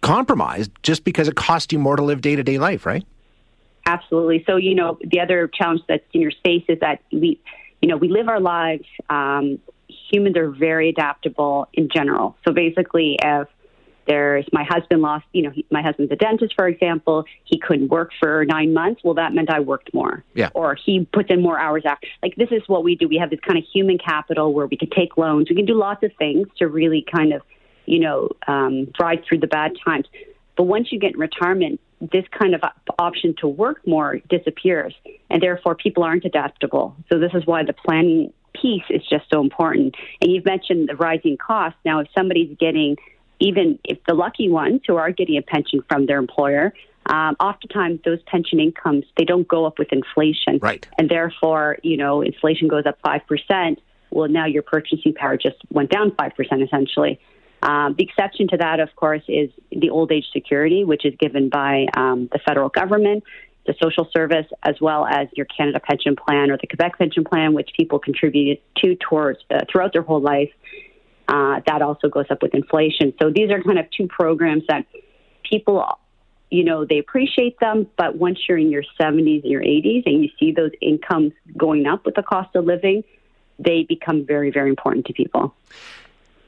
compromised 0.00 0.70
just 0.82 1.04
because 1.04 1.28
it 1.28 1.36
costs 1.36 1.72
you 1.72 1.78
more 1.78 1.96
to 1.96 2.02
live 2.02 2.20
day 2.20 2.36
to 2.36 2.42
day 2.42 2.58
life, 2.58 2.86
right? 2.86 3.04
Absolutely. 3.86 4.44
So 4.46 4.56
you 4.56 4.74
know 4.74 4.98
the 5.02 5.20
other 5.20 5.48
challenge 5.48 5.82
that 5.88 6.04
seniors 6.12 6.36
face 6.44 6.64
is 6.68 6.78
that 6.80 7.02
we 7.10 7.40
you 7.80 7.88
know, 7.88 7.96
we 7.96 8.08
live 8.08 8.28
our 8.28 8.40
lives. 8.40 8.84
Um, 9.08 9.58
humans 9.88 10.36
are 10.36 10.50
very 10.50 10.90
adaptable 10.90 11.68
in 11.72 11.88
general. 11.88 12.36
So 12.46 12.52
basically, 12.52 13.18
if 13.22 13.48
there's 14.10 14.44
my 14.52 14.64
husband 14.68 15.02
lost, 15.02 15.24
you 15.32 15.42
know, 15.42 15.50
he, 15.50 15.64
my 15.70 15.82
husband's 15.82 16.10
a 16.10 16.16
dentist, 16.16 16.54
for 16.56 16.66
example, 16.66 17.24
he 17.44 17.60
couldn't 17.60 17.88
work 17.88 18.10
for 18.18 18.44
nine 18.44 18.74
months. 18.74 19.02
Well, 19.04 19.14
that 19.14 19.32
meant 19.32 19.50
I 19.50 19.60
worked 19.60 19.94
more. 19.94 20.24
Yeah. 20.34 20.50
Or 20.52 20.74
he 20.74 21.06
puts 21.12 21.28
in 21.30 21.40
more 21.40 21.58
hours 21.60 21.84
after. 21.86 22.08
Like, 22.20 22.34
this 22.34 22.48
is 22.50 22.62
what 22.66 22.82
we 22.82 22.96
do. 22.96 23.06
We 23.06 23.18
have 23.18 23.30
this 23.30 23.38
kind 23.46 23.56
of 23.56 23.64
human 23.72 23.98
capital 23.98 24.52
where 24.52 24.66
we 24.66 24.76
can 24.76 24.90
take 24.90 25.16
loans. 25.16 25.48
We 25.48 25.54
can 25.54 25.64
do 25.64 25.74
lots 25.74 26.02
of 26.02 26.10
things 26.18 26.48
to 26.58 26.66
really 26.66 27.06
kind 27.16 27.32
of, 27.32 27.42
you 27.86 28.00
know, 28.00 28.30
um, 28.48 28.88
ride 29.00 29.22
through 29.28 29.38
the 29.38 29.46
bad 29.46 29.72
times. 29.84 30.06
But 30.56 30.64
once 30.64 30.88
you 30.90 30.98
get 30.98 31.14
in 31.14 31.20
retirement, 31.20 31.80
this 32.00 32.24
kind 32.36 32.56
of 32.56 32.62
option 32.98 33.36
to 33.42 33.46
work 33.46 33.86
more 33.86 34.18
disappears, 34.28 34.94
and 35.30 35.40
therefore 35.40 35.76
people 35.76 36.02
aren't 36.02 36.24
adaptable. 36.24 36.96
So 37.12 37.20
this 37.20 37.32
is 37.34 37.46
why 37.46 37.62
the 37.62 37.74
planning 37.74 38.32
piece 38.60 38.82
is 38.90 39.02
just 39.08 39.26
so 39.32 39.40
important. 39.40 39.94
And 40.20 40.32
you've 40.32 40.44
mentioned 40.44 40.88
the 40.88 40.96
rising 40.96 41.36
costs. 41.36 41.78
Now, 41.84 42.00
if 42.00 42.08
somebody's 42.16 42.56
getting, 42.58 42.96
even 43.40 43.78
if 43.84 43.98
the 44.06 44.14
lucky 44.14 44.48
ones 44.48 44.82
who 44.86 44.96
are 44.96 45.10
getting 45.10 45.36
a 45.36 45.42
pension 45.42 45.82
from 45.88 46.06
their 46.06 46.18
employer, 46.18 46.72
um, 47.06 47.34
oftentimes 47.40 48.00
those 48.04 48.22
pension 48.26 48.60
incomes 48.60 49.04
they 49.16 49.24
don't 49.24 49.48
go 49.48 49.64
up 49.64 49.78
with 49.78 49.88
inflation, 49.92 50.58
right? 50.60 50.86
And 50.98 51.08
therefore, 51.08 51.78
you 51.82 51.96
know, 51.96 52.22
inflation 52.22 52.68
goes 52.68 52.84
up 52.86 52.98
five 53.02 53.22
percent. 53.26 53.80
Well, 54.10 54.28
now 54.28 54.46
your 54.46 54.62
purchasing 54.62 55.14
power 55.14 55.36
just 55.36 55.56
went 55.70 55.90
down 55.90 56.14
five 56.16 56.34
percent 56.36 56.62
essentially. 56.62 57.18
Um, 57.62 57.94
the 57.98 58.04
exception 58.04 58.48
to 58.48 58.56
that, 58.58 58.80
of 58.80 58.94
course, 58.96 59.22
is 59.28 59.50
the 59.70 59.90
old 59.90 60.12
age 60.12 60.26
security, 60.32 60.84
which 60.84 61.04
is 61.04 61.14
given 61.18 61.48
by 61.50 61.86
um, 61.94 62.28
the 62.32 62.38
federal 62.38 62.70
government, 62.70 63.22
the 63.66 63.74
social 63.82 64.08
service, 64.16 64.46
as 64.62 64.76
well 64.80 65.06
as 65.06 65.28
your 65.34 65.46
Canada 65.46 65.78
Pension 65.80 66.16
Plan 66.16 66.50
or 66.50 66.56
the 66.56 66.66
Quebec 66.66 66.98
Pension 66.98 67.24
Plan, 67.24 67.52
which 67.52 67.70
people 67.76 67.98
contributed 67.98 68.58
to 68.78 68.96
towards 68.96 69.40
uh, 69.50 69.58
throughout 69.70 69.92
their 69.92 70.02
whole 70.02 70.20
life. 70.20 70.50
Uh, 71.30 71.60
that 71.66 71.80
also 71.80 72.08
goes 72.08 72.26
up 72.30 72.42
with 72.42 72.54
inflation. 72.54 73.14
So 73.22 73.30
these 73.30 73.50
are 73.50 73.62
kind 73.62 73.78
of 73.78 73.86
two 73.96 74.08
programs 74.08 74.64
that 74.68 74.84
people, 75.48 75.86
you 76.50 76.64
know, 76.64 76.84
they 76.84 76.98
appreciate 76.98 77.60
them, 77.60 77.86
but 77.96 78.16
once 78.16 78.40
you're 78.48 78.58
in 78.58 78.70
your 78.70 78.82
70s 79.00 79.42
and 79.42 79.52
your 79.52 79.62
80s 79.62 80.02
and 80.06 80.24
you 80.24 80.28
see 80.40 80.50
those 80.50 80.72
incomes 80.80 81.32
going 81.56 81.86
up 81.86 82.04
with 82.04 82.16
the 82.16 82.22
cost 82.22 82.56
of 82.56 82.64
living, 82.64 83.04
they 83.60 83.84
become 83.88 84.26
very, 84.26 84.50
very 84.50 84.70
important 84.70 85.06
to 85.06 85.12
people 85.12 85.54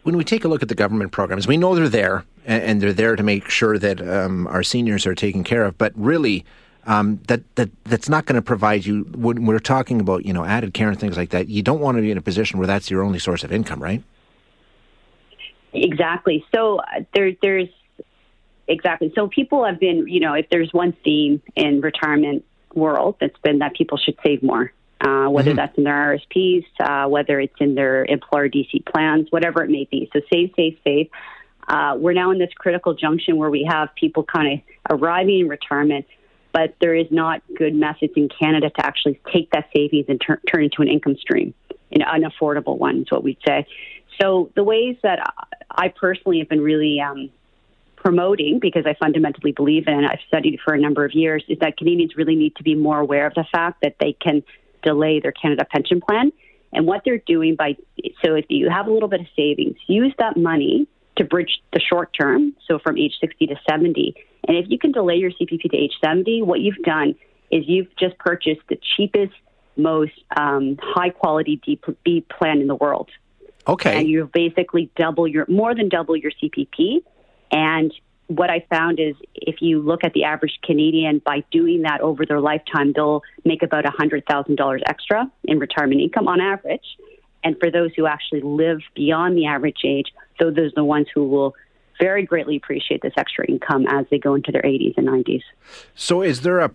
when 0.02 0.16
we 0.16 0.24
take 0.24 0.44
a 0.44 0.48
look 0.48 0.62
at 0.62 0.68
the 0.68 0.74
government 0.74 1.12
programs, 1.12 1.46
we 1.46 1.56
know 1.56 1.74
they're 1.74 1.88
there 1.88 2.24
and, 2.44 2.80
they're 2.80 2.92
there 2.92 3.14
to 3.14 3.22
make 3.22 3.48
sure 3.48 3.78
that 3.78 4.00
um, 4.00 4.46
our 4.48 4.62
seniors 4.62 5.06
are 5.06 5.14
taken 5.14 5.44
care 5.44 5.64
of. 5.64 5.78
But 5.78 5.92
really, 5.94 6.44
um, 6.86 7.20
that 7.28 7.42
that 7.54 7.70
that's 7.84 8.08
not 8.08 8.26
going 8.26 8.34
to 8.34 8.42
provide 8.42 8.84
you 8.84 9.02
when 9.14 9.46
we're 9.46 9.60
talking 9.60 10.00
about 10.00 10.26
you 10.26 10.32
know 10.32 10.44
added 10.44 10.74
care 10.74 10.88
and 10.88 10.98
things 10.98 11.16
like 11.16 11.30
that. 11.30 11.48
You 11.48 11.62
don't 11.62 11.80
want 11.80 11.96
to 11.98 12.02
be 12.02 12.10
in 12.10 12.18
a 12.18 12.22
position 12.22 12.58
where 12.58 12.66
that's 12.66 12.90
your 12.90 13.02
only 13.02 13.20
source 13.20 13.44
of 13.44 13.52
income, 13.52 13.80
right? 13.80 14.02
Exactly. 15.72 16.44
So 16.54 16.78
uh, 16.78 17.04
there, 17.14 17.32
there's 17.40 17.68
exactly. 18.68 19.12
So 19.14 19.28
people 19.28 19.64
have 19.64 19.80
been, 19.80 20.06
you 20.08 20.20
know, 20.20 20.34
if 20.34 20.48
there's 20.50 20.72
one 20.72 20.92
theme 21.04 21.42
in 21.56 21.80
retirement 21.80 22.44
world, 22.74 23.16
that's 23.20 23.38
been 23.42 23.58
that 23.58 23.74
people 23.74 23.98
should 23.98 24.16
save 24.24 24.42
more 24.42 24.72
uh, 25.02 25.26
whether 25.28 25.50
mm-hmm. 25.50 25.56
that's 25.56 25.76
in 25.76 25.84
their 25.84 26.16
RSPs, 26.16 26.64
uh, 26.80 27.08
whether 27.08 27.40
it's 27.40 27.54
in 27.58 27.74
their 27.74 28.04
employer 28.04 28.48
DC 28.48 28.84
plans, 28.86 29.26
whatever 29.30 29.64
it 29.64 29.70
may 29.70 29.88
be. 29.90 30.08
So 30.12 30.20
save, 30.32 30.52
save, 30.56 30.78
save. 30.84 31.08
Uh, 31.66 31.94
we're 31.98 32.12
now 32.12 32.30
in 32.30 32.38
this 32.38 32.50
critical 32.54 32.94
junction 32.94 33.36
where 33.36 33.50
we 33.50 33.66
have 33.68 33.88
people 33.96 34.24
kind 34.24 34.62
of 34.90 34.98
arriving 35.00 35.40
in 35.40 35.48
retirement, 35.48 36.06
but 36.52 36.76
there 36.80 36.94
is 36.94 37.06
not 37.10 37.42
good 37.56 37.74
methods 37.74 38.12
in 38.16 38.28
Canada 38.28 38.70
to 38.70 38.86
actually 38.86 39.20
take 39.32 39.50
that 39.50 39.68
savings 39.74 40.06
and 40.08 40.20
tur- 40.20 40.40
turn 40.48 40.64
into 40.64 40.82
an 40.82 40.88
income 40.88 41.16
stream, 41.16 41.54
an 41.90 42.02
unaffordable 42.02 42.78
one 42.78 43.02
is 43.02 43.06
what 43.10 43.24
we'd 43.24 43.38
say. 43.46 43.66
So 44.20 44.50
the 44.54 44.64
ways 44.64 44.96
that 45.02 45.32
I 45.70 45.88
personally 45.88 46.38
have 46.40 46.48
been 46.48 46.60
really 46.60 47.00
um, 47.00 47.30
promoting, 47.96 48.58
because 48.60 48.84
I 48.86 48.94
fundamentally 48.94 49.52
believe 49.52 49.86
in, 49.86 50.04
I've 50.04 50.20
studied 50.28 50.58
for 50.64 50.74
a 50.74 50.78
number 50.78 51.04
of 51.04 51.12
years, 51.14 51.44
is 51.48 51.58
that 51.60 51.76
Canadians 51.76 52.16
really 52.16 52.34
need 52.34 52.56
to 52.56 52.62
be 52.62 52.74
more 52.74 52.98
aware 52.98 53.26
of 53.26 53.34
the 53.34 53.44
fact 53.52 53.80
that 53.82 53.96
they 54.00 54.12
can 54.12 54.42
delay 54.82 55.20
their 55.20 55.32
Canada 55.32 55.64
pension 55.64 56.00
plan. 56.00 56.32
And 56.72 56.86
what 56.86 57.02
they're 57.04 57.18
doing 57.18 57.54
by, 57.54 57.76
so 58.24 58.34
if 58.34 58.46
you 58.48 58.68
have 58.70 58.86
a 58.86 58.92
little 58.92 59.08
bit 59.08 59.20
of 59.20 59.26
savings, 59.36 59.76
use 59.86 60.12
that 60.18 60.36
money 60.36 60.86
to 61.16 61.24
bridge 61.24 61.62
the 61.72 61.80
short 61.80 62.10
term, 62.18 62.54
so 62.66 62.78
from 62.78 62.96
age 62.96 63.12
60 63.20 63.46
to 63.46 63.56
70. 63.68 64.14
And 64.48 64.56
if 64.56 64.66
you 64.68 64.78
can 64.78 64.92
delay 64.92 65.16
your 65.16 65.30
CPP 65.30 65.70
to 65.70 65.76
age 65.76 65.92
70, 66.02 66.42
what 66.42 66.60
you've 66.60 66.82
done 66.84 67.14
is 67.50 67.64
you've 67.66 67.94
just 67.96 68.18
purchased 68.18 68.62
the 68.68 68.78
cheapest, 68.96 69.34
most 69.76 70.12
um, 70.36 70.78
high 70.82 71.10
quality 71.10 71.60
DB 71.66 72.26
plan 72.28 72.60
in 72.60 72.66
the 72.66 72.74
world. 72.74 73.10
Okay. 73.66 73.98
And 73.98 74.08
you 74.08 74.28
basically 74.32 74.90
double 74.96 75.28
your, 75.28 75.46
more 75.48 75.74
than 75.74 75.88
double 75.88 76.16
your 76.16 76.32
CPP. 76.32 77.02
And 77.50 77.92
what 78.26 78.50
I 78.50 78.64
found 78.70 78.98
is 78.98 79.14
if 79.34 79.56
you 79.60 79.80
look 79.80 80.04
at 80.04 80.12
the 80.14 80.24
average 80.24 80.58
Canadian, 80.64 81.20
by 81.24 81.44
doing 81.50 81.82
that 81.82 82.00
over 82.00 82.24
their 82.26 82.40
lifetime, 82.40 82.92
they'll 82.94 83.22
make 83.44 83.62
about 83.62 83.84
$100,000 83.84 84.80
extra 84.86 85.30
in 85.44 85.58
retirement 85.58 86.00
income 86.00 86.28
on 86.28 86.40
average. 86.40 86.96
And 87.44 87.56
for 87.58 87.70
those 87.70 87.90
who 87.96 88.06
actually 88.06 88.40
live 88.42 88.80
beyond 88.94 89.36
the 89.36 89.46
average 89.46 89.80
age, 89.84 90.12
those 90.38 90.56
are 90.58 90.70
the 90.74 90.84
ones 90.84 91.08
who 91.14 91.28
will 91.28 91.54
very 92.00 92.24
greatly 92.24 92.56
appreciate 92.56 93.02
this 93.02 93.12
extra 93.16 93.46
income 93.46 93.86
as 93.88 94.06
they 94.10 94.18
go 94.18 94.34
into 94.34 94.50
their 94.50 94.62
80s 94.62 94.94
and 94.96 95.06
90s. 95.06 95.42
So, 95.94 96.22
is 96.22 96.40
there 96.40 96.60
a 96.60 96.70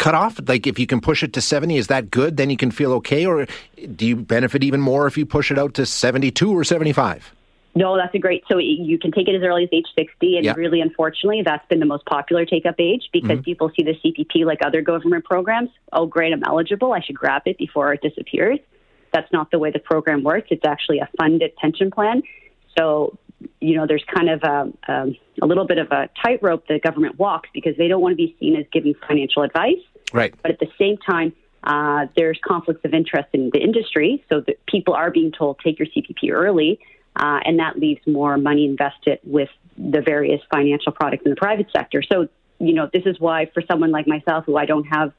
cutoff? 0.00 0.40
Like, 0.48 0.66
if 0.66 0.78
you 0.78 0.86
can 0.86 1.00
push 1.00 1.22
it 1.22 1.32
to 1.34 1.40
70, 1.40 1.76
is 1.76 1.86
that 1.86 2.10
good? 2.10 2.36
Then 2.36 2.50
you 2.50 2.56
can 2.56 2.72
feel 2.72 2.92
okay? 2.94 3.24
Or 3.26 3.46
do 3.94 4.06
you 4.06 4.16
benefit 4.16 4.64
even 4.64 4.80
more 4.80 5.06
if 5.06 5.16
you 5.16 5.24
push 5.24 5.52
it 5.52 5.58
out 5.58 5.74
to 5.74 5.86
72 5.86 6.50
or 6.50 6.64
75? 6.64 7.32
No, 7.76 7.96
that's 7.96 8.14
a 8.14 8.18
great. 8.18 8.42
So 8.50 8.58
you 8.58 8.98
can 8.98 9.12
take 9.12 9.28
it 9.28 9.36
as 9.36 9.42
early 9.42 9.64
as 9.64 9.68
age 9.70 9.86
60. 9.96 10.38
And 10.38 10.56
really, 10.56 10.80
unfortunately, 10.80 11.42
that's 11.44 11.66
been 11.68 11.78
the 11.78 11.86
most 11.86 12.04
popular 12.04 12.44
take 12.44 12.66
up 12.66 12.74
age 12.80 13.08
because 13.12 13.30
mm-hmm. 13.30 13.42
people 13.42 13.70
see 13.76 13.84
the 13.84 13.94
CPP 13.94 14.44
like 14.44 14.58
other 14.64 14.82
government 14.82 15.24
programs. 15.24 15.70
Oh, 15.92 16.06
great, 16.06 16.32
I'm 16.32 16.42
eligible. 16.42 16.92
I 16.92 17.00
should 17.00 17.16
grab 17.16 17.42
it 17.46 17.58
before 17.58 17.92
it 17.92 18.00
disappears. 18.02 18.58
That's 19.12 19.30
not 19.32 19.52
the 19.52 19.58
way 19.58 19.70
the 19.70 19.78
program 19.78 20.24
works. 20.24 20.48
It's 20.50 20.64
actually 20.64 20.98
a 20.98 21.08
funded 21.16 21.54
pension 21.56 21.90
plan. 21.90 22.22
So, 22.76 23.18
you 23.60 23.76
know, 23.76 23.86
there's 23.86 24.04
kind 24.12 24.28
of 24.28 24.42
a, 24.42 24.72
a, 24.88 25.18
a 25.42 25.46
little 25.46 25.66
bit 25.66 25.78
of 25.78 25.90
a 25.90 26.08
tightrope 26.22 26.66
the 26.68 26.78
government 26.78 27.18
walks 27.18 27.48
because 27.54 27.76
they 27.76 27.88
don't 27.88 28.00
want 28.00 28.12
to 28.12 28.16
be 28.16 28.36
seen 28.38 28.56
as 28.56 28.66
giving 28.72 28.94
financial 29.06 29.42
advice. 29.42 29.80
Right. 30.12 30.34
But 30.42 30.50
at 30.52 30.58
the 30.58 30.68
same 30.78 30.96
time, 30.98 31.32
uh, 31.62 32.06
there's 32.16 32.38
conflicts 32.44 32.84
of 32.84 32.94
interest 32.94 33.28
in 33.32 33.50
the 33.52 33.60
industry. 33.60 34.24
So 34.28 34.40
that 34.40 34.64
people 34.66 34.94
are 34.94 35.10
being 35.10 35.32
told, 35.32 35.58
take 35.64 35.78
your 35.78 35.88
CPP 35.88 36.32
early 36.32 36.80
uh, 37.16 37.40
and 37.44 37.58
that 37.58 37.78
leaves 37.78 38.00
more 38.06 38.36
money 38.38 38.64
invested 38.64 39.18
with 39.24 39.48
the 39.76 40.00
various 40.00 40.40
financial 40.52 40.92
products 40.92 41.22
in 41.24 41.30
the 41.30 41.36
private 41.36 41.66
sector. 41.72 42.02
So, 42.02 42.28
you 42.58 42.74
know, 42.74 42.88
this 42.92 43.04
is 43.06 43.18
why 43.18 43.46
for 43.52 43.62
someone 43.68 43.90
like 43.90 44.06
myself, 44.06 44.44
who 44.46 44.56
I 44.56 44.66
don't 44.66 44.84
have 44.84 45.12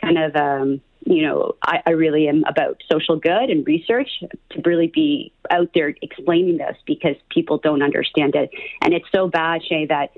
kind 0.00 0.18
of, 0.18 0.36
um, 0.36 0.80
you 1.06 1.22
know, 1.22 1.56
I, 1.62 1.82
I 1.86 1.90
really 1.90 2.28
am 2.28 2.44
about 2.46 2.82
social 2.90 3.16
good 3.16 3.50
and 3.50 3.66
research 3.66 4.22
to 4.50 4.62
really 4.64 4.88
be 4.88 5.32
out 5.50 5.70
there 5.74 5.94
explaining 6.02 6.58
this 6.58 6.76
because 6.86 7.16
people 7.30 7.58
don't 7.58 7.82
understand 7.82 8.34
it. 8.34 8.50
And 8.82 8.92
it's 8.92 9.06
so 9.12 9.28
bad, 9.28 9.62
Shay, 9.64 9.86
that 9.86 10.10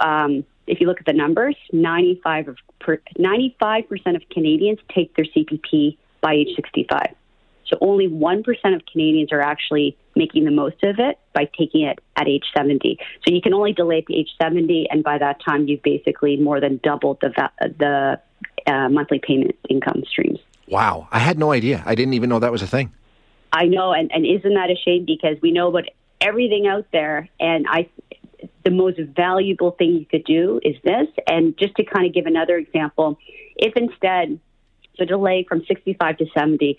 um, 0.00 0.44
if 0.66 0.80
you 0.80 0.86
look 0.86 1.00
at 1.00 1.06
the 1.06 1.12
numbers, 1.12 1.56
95 1.72 2.48
of 2.48 2.56
per, 2.78 3.00
95% 3.18 4.16
of 4.16 4.22
Canadians 4.30 4.78
take 4.94 5.14
their 5.16 5.24
CPP 5.24 5.96
by 6.20 6.34
age 6.34 6.54
65. 6.54 7.14
So 7.66 7.78
only 7.80 8.08
1% 8.08 8.74
of 8.74 8.82
Canadians 8.90 9.32
are 9.32 9.40
actually 9.40 9.96
making 10.16 10.44
the 10.44 10.50
most 10.50 10.82
of 10.82 10.98
it 10.98 11.18
by 11.32 11.48
taking 11.56 11.82
it 11.82 12.00
at 12.16 12.28
age 12.28 12.44
70. 12.56 12.98
So 13.26 13.32
you 13.32 13.40
can 13.40 13.54
only 13.54 13.72
delay 13.72 14.02
to 14.02 14.14
age 14.14 14.30
70, 14.42 14.88
and 14.90 15.04
by 15.04 15.18
that 15.18 15.40
time, 15.44 15.68
you've 15.68 15.82
basically 15.82 16.36
more 16.36 16.60
than 16.60 16.80
doubled 16.82 17.18
the, 17.20 17.30
the 17.58 18.20
uh, 18.66 18.88
monthly 18.88 19.18
payment 19.18 19.56
income 19.68 20.02
streams. 20.08 20.38
Wow. 20.68 21.08
I 21.10 21.18
had 21.18 21.38
no 21.38 21.52
idea. 21.52 21.82
I 21.84 21.94
didn't 21.94 22.14
even 22.14 22.30
know 22.30 22.38
that 22.38 22.52
was 22.52 22.62
a 22.62 22.66
thing. 22.66 22.92
I 23.52 23.66
know, 23.66 23.92
and, 23.92 24.10
and 24.12 24.24
isn't 24.24 24.54
that 24.54 24.70
a 24.70 24.76
shame? 24.76 25.04
Because 25.04 25.36
we 25.42 25.50
know 25.50 25.68
about 25.68 25.84
everything 26.20 26.68
out 26.68 26.86
there, 26.92 27.28
and 27.40 27.66
I, 27.68 27.88
the 28.64 28.70
most 28.70 28.98
valuable 28.98 29.72
thing 29.72 29.90
you 29.90 30.06
could 30.06 30.24
do 30.24 30.60
is 30.62 30.76
this. 30.84 31.08
And 31.26 31.58
just 31.58 31.74
to 31.76 31.84
kind 31.84 32.06
of 32.06 32.14
give 32.14 32.26
another 32.26 32.56
example, 32.56 33.18
if 33.56 33.74
instead 33.76 34.38
the 34.98 35.06
delay 35.06 35.44
from 35.48 35.64
65 35.66 36.18
to 36.18 36.26
70, 36.32 36.78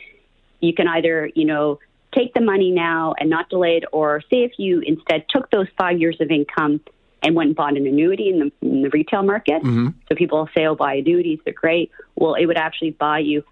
you 0.61 0.73
can 0.73 0.87
either, 0.87 1.29
you 1.35 1.45
know, 1.45 1.79
take 2.15 2.33
the 2.33 2.41
money 2.41 2.71
now 2.71 3.15
and 3.19 3.29
not 3.29 3.49
delay 3.49 3.77
it, 3.77 3.85
or 3.91 4.21
say 4.29 4.43
if 4.43 4.53
you 4.57 4.81
instead 4.85 5.25
took 5.29 5.49
those 5.51 5.67
five 5.77 5.99
years 5.99 6.17
of 6.21 6.29
income 6.29 6.79
and 7.23 7.35
went 7.35 7.47
and 7.47 7.55
bought 7.55 7.77
an 7.77 7.85
annuity 7.85 8.29
in 8.29 8.39
the, 8.39 8.51
in 8.67 8.81
the 8.81 8.89
retail 8.89 9.23
market. 9.23 9.61
Mm-hmm. 9.61 9.89
So 10.09 10.15
people 10.15 10.49
say, 10.55 10.65
oh, 10.65 10.75
buy 10.75 10.95
annuities, 10.95 11.39
they're 11.45 11.53
great. 11.53 11.91
Well, 12.15 12.33
it 12.33 12.45
would 12.45 12.57
actually 12.57 12.91
buy 12.91 13.19
you 13.19 13.43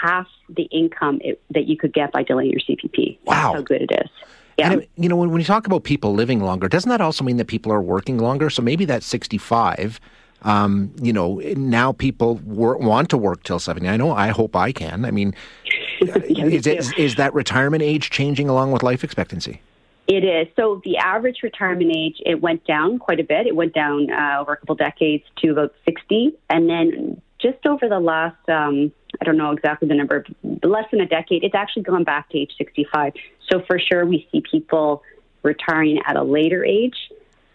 half 0.00 0.26
the 0.48 0.64
income 0.64 1.20
it, 1.22 1.40
that 1.50 1.66
you 1.66 1.76
could 1.76 1.92
get 1.92 2.12
by 2.12 2.22
delaying 2.22 2.50
your 2.50 2.60
CPP. 2.60 3.18
Wow. 3.24 3.34
That's 3.34 3.54
how 3.54 3.62
good 3.62 3.82
it 3.82 3.90
is. 3.92 4.10
Yeah. 4.58 4.72
And, 4.72 4.86
you 4.96 5.08
know, 5.08 5.16
when, 5.16 5.30
when 5.30 5.40
you 5.40 5.44
talk 5.44 5.66
about 5.66 5.84
people 5.84 6.14
living 6.14 6.40
longer, 6.40 6.68
doesn't 6.68 6.88
that 6.88 7.00
also 7.00 7.22
mean 7.22 7.36
that 7.36 7.46
people 7.46 7.72
are 7.72 7.82
working 7.82 8.18
longer? 8.18 8.50
So 8.50 8.62
maybe 8.62 8.84
that's 8.84 9.06
65. 9.06 10.00
Um, 10.42 10.92
you 11.00 11.12
know, 11.12 11.40
now 11.56 11.92
people 11.92 12.36
wor- 12.36 12.76
want 12.78 13.10
to 13.10 13.18
work 13.18 13.42
till 13.42 13.58
70. 13.58 13.88
I 13.88 13.96
know, 13.96 14.12
I 14.12 14.28
hope 14.28 14.56
I 14.56 14.72
can. 14.72 15.04
I 15.04 15.10
mean, 15.10 15.34
yeah, 16.00 16.16
is, 16.44 16.66
is, 16.66 16.92
is 16.96 17.14
that 17.16 17.34
retirement 17.34 17.82
age 17.82 18.10
changing 18.10 18.48
along 18.48 18.72
with 18.72 18.82
life 18.82 19.04
expectancy? 19.04 19.60
It 20.08 20.24
is. 20.24 20.48
So 20.56 20.80
the 20.86 20.96
average 20.96 21.40
retirement 21.42 21.92
age, 21.94 22.16
it 22.24 22.40
went 22.40 22.64
down 22.64 22.98
quite 22.98 23.20
a 23.20 23.24
bit. 23.24 23.46
It 23.46 23.54
went 23.54 23.74
down 23.74 24.10
uh, 24.10 24.38
over 24.40 24.54
a 24.54 24.56
couple 24.56 24.74
decades 24.74 25.22
to 25.42 25.50
about 25.50 25.74
60. 25.84 26.34
And 26.48 26.68
then 26.68 27.20
just 27.38 27.66
over 27.66 27.90
the 27.90 28.00
last, 28.00 28.48
um, 28.48 28.90
I 29.20 29.24
don't 29.26 29.36
know 29.36 29.52
exactly 29.52 29.86
the 29.86 29.94
number, 29.94 30.24
less 30.62 30.86
than 30.90 31.02
a 31.02 31.06
decade, 31.06 31.44
it's 31.44 31.54
actually 31.54 31.82
gone 31.82 32.04
back 32.04 32.30
to 32.30 32.38
age 32.38 32.52
65. 32.56 33.12
So 33.50 33.62
for 33.66 33.78
sure, 33.78 34.06
we 34.06 34.26
see 34.32 34.42
people 34.50 35.02
retiring 35.42 36.00
at 36.06 36.16
a 36.16 36.22
later 36.22 36.64
age. 36.64 36.96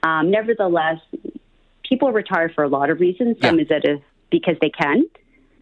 Um, 0.03 0.29
nevertheless, 0.29 0.99
people 1.81 2.11
retire 2.11 2.49
for 2.53 2.63
a 2.63 2.69
lot 2.69 2.91
of 2.91 2.99
reasons. 2.99 3.37
Some 3.41 3.57
yeah. 3.57 3.63
is 3.63 3.69
that 3.69 4.01
because 4.29 4.57
they 4.61 4.69
can. 4.69 5.05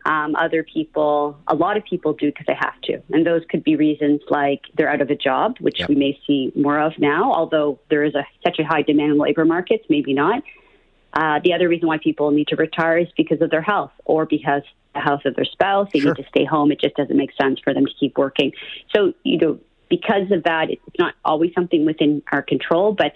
Um, 0.05 0.35
other 0.35 0.63
people, 0.63 1.37
a 1.47 1.53
lot 1.53 1.77
of 1.77 1.83
people 1.83 2.13
do 2.13 2.27
because 2.27 2.45
they 2.47 2.57
have 2.59 2.79
to. 2.85 3.01
And 3.11 3.25
those 3.25 3.43
could 3.49 3.63
be 3.63 3.75
reasons 3.75 4.21
like 4.29 4.61
they're 4.75 4.89
out 4.89 5.01
of 5.01 5.11
a 5.11 5.15
job, 5.15 5.57
which 5.59 5.79
yep. 5.79 5.89
we 5.89 5.95
may 5.95 6.19
see 6.25 6.51
more 6.55 6.79
of 6.79 6.93
now, 6.97 7.31
although 7.31 7.79
there 7.89 8.03
is 8.03 8.15
a, 8.15 8.25
such 8.43 8.57
a 8.57 8.63
high 8.63 8.81
demand 8.81 9.11
in 9.11 9.17
labor 9.19 9.45
markets, 9.45 9.85
maybe 9.89 10.13
not. 10.13 10.41
Uh, 11.13 11.39
the 11.43 11.53
other 11.53 11.67
reason 11.69 11.87
why 11.87 11.97
people 11.97 12.31
need 12.31 12.47
to 12.47 12.55
retire 12.55 12.97
is 12.97 13.07
because 13.15 13.41
of 13.41 13.51
their 13.51 13.61
health 13.61 13.91
or 14.05 14.25
because 14.25 14.63
the 14.93 14.99
health 14.99 15.21
of 15.25 15.35
their 15.35 15.45
spouse. 15.45 15.89
They 15.93 15.99
sure. 15.99 16.13
need 16.13 16.23
to 16.23 16.29
stay 16.29 16.45
home. 16.45 16.71
It 16.71 16.81
just 16.81 16.95
doesn't 16.95 17.15
make 17.15 17.31
sense 17.39 17.59
for 17.63 17.73
them 17.73 17.85
to 17.85 17.91
keep 17.99 18.17
working. 18.17 18.51
So, 18.95 19.13
you 19.23 19.37
know, 19.37 19.59
because 19.89 20.31
of 20.31 20.43
that, 20.43 20.69
it's 20.69 20.81
not 20.99 21.15
always 21.25 21.51
something 21.53 21.85
within 21.85 22.23
our 22.31 22.41
control, 22.41 22.93
but 22.93 23.13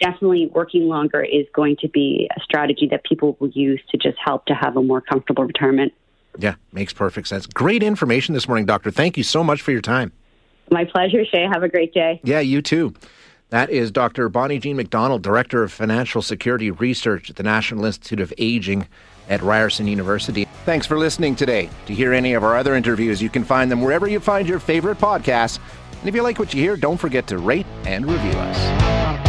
definitely 0.00 0.46
working 0.46 0.88
longer 0.88 1.22
is 1.22 1.46
going 1.54 1.76
to 1.80 1.88
be 1.88 2.28
a 2.36 2.40
strategy 2.40 2.88
that 2.90 3.04
people 3.04 3.36
will 3.40 3.50
use 3.50 3.80
to 3.90 3.96
just 3.96 4.16
help 4.22 4.46
to 4.46 4.54
have 4.54 4.76
a 4.76 4.82
more 4.82 5.00
comfortable 5.00 5.44
retirement. 5.44 5.92
Yeah, 6.38 6.54
makes 6.72 6.92
perfect 6.92 7.28
sense. 7.28 7.46
Great 7.46 7.82
information 7.82 8.32
this 8.32 8.48
morning, 8.48 8.64
Doctor. 8.64 8.90
Thank 8.90 9.16
you 9.16 9.24
so 9.24 9.42
much 9.42 9.60
for 9.60 9.72
your 9.72 9.80
time. 9.80 10.12
My 10.70 10.84
pleasure, 10.84 11.24
Shay. 11.24 11.46
Have 11.52 11.62
a 11.62 11.68
great 11.68 11.92
day. 11.92 12.20
Yeah, 12.22 12.40
you 12.40 12.62
too. 12.62 12.94
That 13.50 13.70
is 13.70 13.90
Dr. 13.90 14.28
Bonnie 14.28 14.58
Jean 14.58 14.76
MacDonald, 14.76 15.22
Director 15.22 15.62
of 15.62 15.72
Financial 15.72 16.20
Security 16.20 16.70
Research 16.70 17.30
at 17.30 17.36
the 17.36 17.42
National 17.42 17.86
Institute 17.86 18.20
of 18.20 18.32
Aging 18.38 18.86
at 19.28 19.42
Ryerson 19.42 19.88
University. 19.88 20.46
Thanks 20.64 20.86
for 20.86 20.98
listening 20.98 21.34
today. 21.34 21.70
To 21.86 21.94
hear 21.94 22.12
any 22.12 22.34
of 22.34 22.44
our 22.44 22.56
other 22.56 22.74
interviews, 22.74 23.22
you 23.22 23.30
can 23.30 23.44
find 23.44 23.70
them 23.70 23.80
wherever 23.80 24.06
you 24.06 24.20
find 24.20 24.48
your 24.48 24.58
favorite 24.58 24.98
podcasts. 24.98 25.58
And 26.00 26.08
if 26.08 26.14
you 26.14 26.22
like 26.22 26.38
what 26.38 26.52
you 26.54 26.60
hear, 26.60 26.76
don't 26.76 26.98
forget 26.98 27.26
to 27.28 27.38
rate 27.38 27.66
and 27.84 28.06
review 28.06 28.32
us. 28.32 29.27